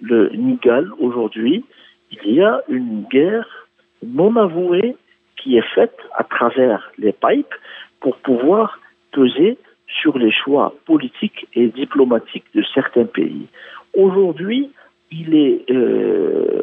[0.00, 1.64] le Nigal aujourd'hui.
[2.10, 3.68] Il y a une guerre
[4.06, 4.96] non avouée
[5.36, 7.54] qui est faite à travers les pipes
[8.00, 8.78] pour pouvoir
[9.12, 9.58] peser
[10.00, 13.46] sur les choix politiques et diplomatiques de certains pays.
[13.94, 14.70] Aujourd'hui,
[15.10, 16.62] il est euh,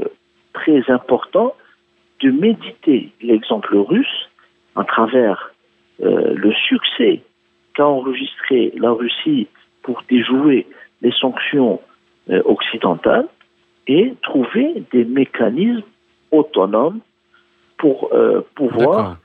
[0.54, 1.56] très important
[2.22, 4.30] de méditer l'exemple russe
[4.76, 5.52] à travers
[6.04, 7.22] euh, le succès
[7.74, 9.48] qu'a enregistré la Russie
[9.84, 10.68] pour déjouer
[11.02, 11.80] les sanctions
[12.30, 13.28] euh, occidentales
[13.88, 15.84] et trouver des mécanismes
[16.32, 17.00] autonomes
[17.78, 19.18] pour euh, pouvoir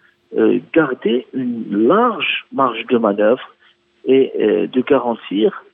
[0.72, 3.42] garder une large marge de manœuvre
[4.04, 4.32] et
[4.72, 5.64] de garantir,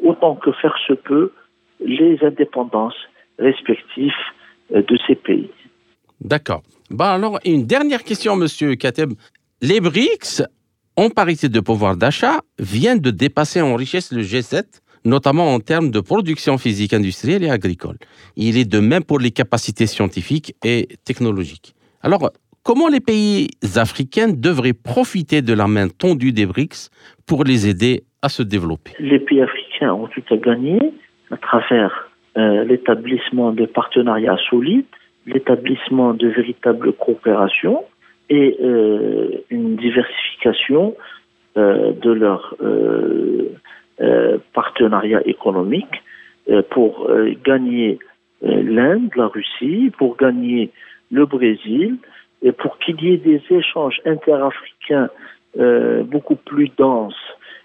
[0.00, 1.32] autant que faire se peut,
[1.80, 2.94] les indépendances
[3.40, 4.12] respectives
[4.70, 5.50] de ces pays.
[6.20, 6.62] D'accord.
[6.88, 9.14] Bah alors, une dernière question, Monsieur Kateb.
[9.62, 10.42] Les BRICS,
[10.98, 15.90] en parité de pouvoir d'achat, viennent de dépasser en richesse le G7, notamment en termes
[15.90, 17.96] de production physique industrielle et agricole.
[18.36, 21.74] Il est de même pour les capacités scientifiques et technologiques.
[22.02, 22.32] Alors,
[22.64, 26.90] comment les pays africains devraient profiter de la main tendue des BRICS
[27.26, 28.90] pour les aider à se développer?
[28.98, 30.80] Les pays africains ont tout à gagner
[31.30, 34.84] à travers euh, l'établissement de partenariats solides,
[35.24, 37.84] l'établissement de véritables coopérations
[38.28, 40.96] et euh, une diversification
[41.56, 42.56] euh, de leurs
[44.52, 46.02] partenariats économiques
[46.70, 47.10] pour
[47.44, 47.98] gagner
[48.42, 50.70] l'Inde, la Russie, pour gagner
[51.10, 51.96] le Brésil,
[52.42, 55.08] et pour qu'il y ait des échanges interafricains
[55.58, 57.14] euh, beaucoup plus denses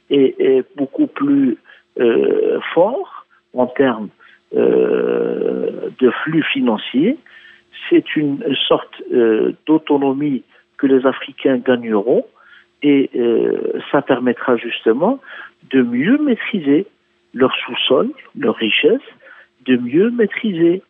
[0.10, 1.58] et, beaucoup plus
[2.00, 4.10] euh, forts en termes
[4.56, 7.18] euh, de flux financiers,
[7.90, 9.02] c'est une sorte
[9.66, 10.44] d'autonomie
[10.82, 12.26] que les Africains gagneront
[12.84, 13.12] et
[13.92, 15.20] ça permettra justement
[15.70, 16.88] de mieux maîtriser
[17.34, 19.08] leur sous-sol, leur richesse,
[19.66, 20.82] de mieux maîtriser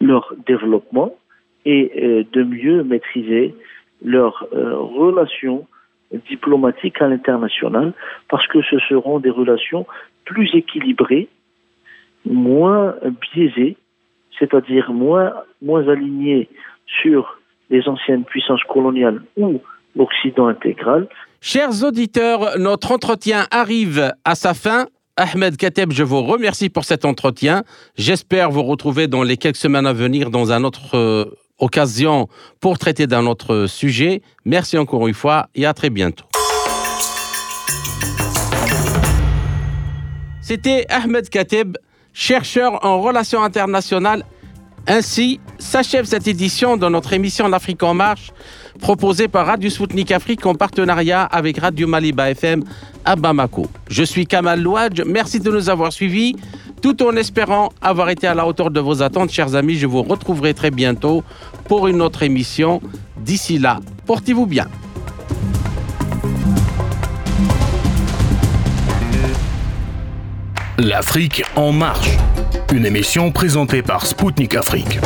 [0.00, 1.14] leur développement
[1.64, 3.54] et euh, de mieux maîtriser
[4.02, 5.66] leurs euh, relations
[6.28, 7.92] diplomatiques à l'international
[8.28, 9.86] parce que ce seront des relations
[10.24, 11.28] plus équilibrées,
[12.24, 13.76] moins biaisées,
[14.38, 15.32] c'est-à-dire moins,
[15.62, 16.48] moins alignées
[16.86, 17.39] sur
[17.70, 19.60] les anciennes puissances coloniales ou
[19.96, 21.08] l'Occident intégral.
[21.40, 24.86] Chers auditeurs, notre entretien arrive à sa fin.
[25.16, 27.62] Ahmed Kateb, je vous remercie pour cet entretien.
[27.96, 31.24] J'espère vous retrouver dans les quelques semaines à venir dans un autre euh,
[31.58, 32.28] occasion
[32.60, 34.22] pour traiter d'un autre sujet.
[34.44, 36.24] Merci encore une fois et à très bientôt.
[40.40, 41.76] C'était Ahmed Kateb,
[42.12, 44.24] chercheur en relations internationales.
[44.86, 48.32] Ainsi s'achève cette édition de notre émission L'Afrique en marche,
[48.80, 52.64] proposée par Radio Sputnik Afrique en partenariat avec Radio Maliba FM
[53.04, 53.66] à Bamako.
[53.88, 56.36] Je suis Kamal Louadj, merci de nous avoir suivis.
[56.82, 60.02] Tout en espérant avoir été à la hauteur de vos attentes, chers amis, je vous
[60.02, 61.22] retrouverai très bientôt
[61.68, 62.80] pour une autre émission.
[63.18, 64.66] D'ici là, portez-vous bien.
[70.78, 72.16] L'Afrique en marche,
[72.72, 75.00] une émission présentée par Spoutnik Afrique.